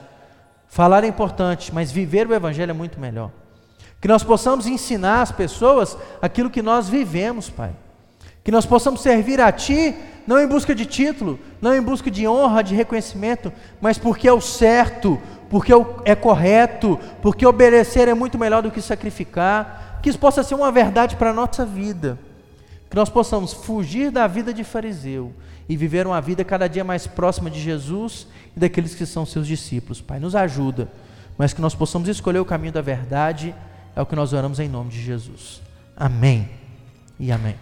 Falar 0.70 1.04
é 1.04 1.08
importante, 1.08 1.74
mas 1.74 1.92
viver 1.92 2.28
o 2.28 2.34
Evangelho 2.34 2.70
é 2.70 2.74
muito 2.74 3.00
melhor. 3.00 3.32
Que 4.00 4.08
nós 4.08 4.24
possamos 4.24 4.68
ensinar 4.68 5.24
as 5.24 5.32
pessoas 5.32 5.98
aquilo 6.22 6.50
que 6.50 6.62
nós 6.62 6.88
vivemos, 6.88 7.50
Pai. 7.50 7.72
Que 8.44 8.52
nós 8.52 8.66
possamos 8.66 9.02
servir 9.02 9.42
a 9.42 9.52
Ti, 9.52 9.96
não 10.26 10.40
em 10.40 10.48
busca 10.48 10.74
de 10.74 10.86
título, 10.86 11.40
não 11.60 11.76
em 11.76 11.82
busca 11.82 12.10
de 12.10 12.28
honra, 12.28 12.64
de 12.64 12.76
reconhecimento, 12.76 13.52
mas 13.82 13.98
porque 13.98 14.28
é 14.28 14.32
o 14.32 14.40
certo, 14.40 15.20
porque 15.50 15.74
é 16.06 16.16
correto, 16.16 17.00
porque 17.22 17.46
obedecer 17.46 18.08
é 18.08 18.14
muito 18.14 18.38
melhor 18.38 18.62
do 18.62 18.72
que 18.72 18.82
sacrificar 18.82 20.00
que 20.02 20.10
isso 20.10 20.20
possa 20.20 20.44
ser 20.44 20.56
uma 20.56 20.72
verdade 20.72 21.16
para 21.16 21.32
a 21.32 21.34
nossa 21.34 21.66
vida. 21.66 22.18
Que 22.90 22.96
nós 22.96 23.10
possamos 23.10 23.54
fugir 23.54 24.12
da 24.12 24.28
vida 24.28 24.54
de 24.54 24.64
fariseu 24.64 25.34
e 25.68 25.76
viver 25.76 26.08
uma 26.08 26.22
vida 26.22 26.44
cada 26.44 26.68
dia 26.68 26.84
mais 26.84 27.06
próxima 27.06 27.50
de 27.50 27.60
Jesus 27.60 28.28
daqueles 28.60 28.94
que 28.94 29.06
são 29.06 29.26
seus 29.26 29.48
discípulos. 29.48 30.02
Pai, 30.02 30.20
nos 30.20 30.36
ajuda, 30.36 30.88
mas 31.38 31.54
que 31.54 31.62
nós 31.62 31.74
possamos 31.74 32.08
escolher 32.10 32.40
o 32.40 32.46
caminho 32.46 32.74
da 32.74 32.82
verdade, 32.82 33.56
é 33.96 34.02
o 34.02 34.06
que 34.06 34.16
nós 34.16 34.34
oramos 34.34 34.60
em 34.60 34.68
nome 34.68 34.92
de 34.92 35.02
Jesus. 35.02 35.62
Amém 35.96 36.50
e 37.20 37.32
amém. 37.32 37.56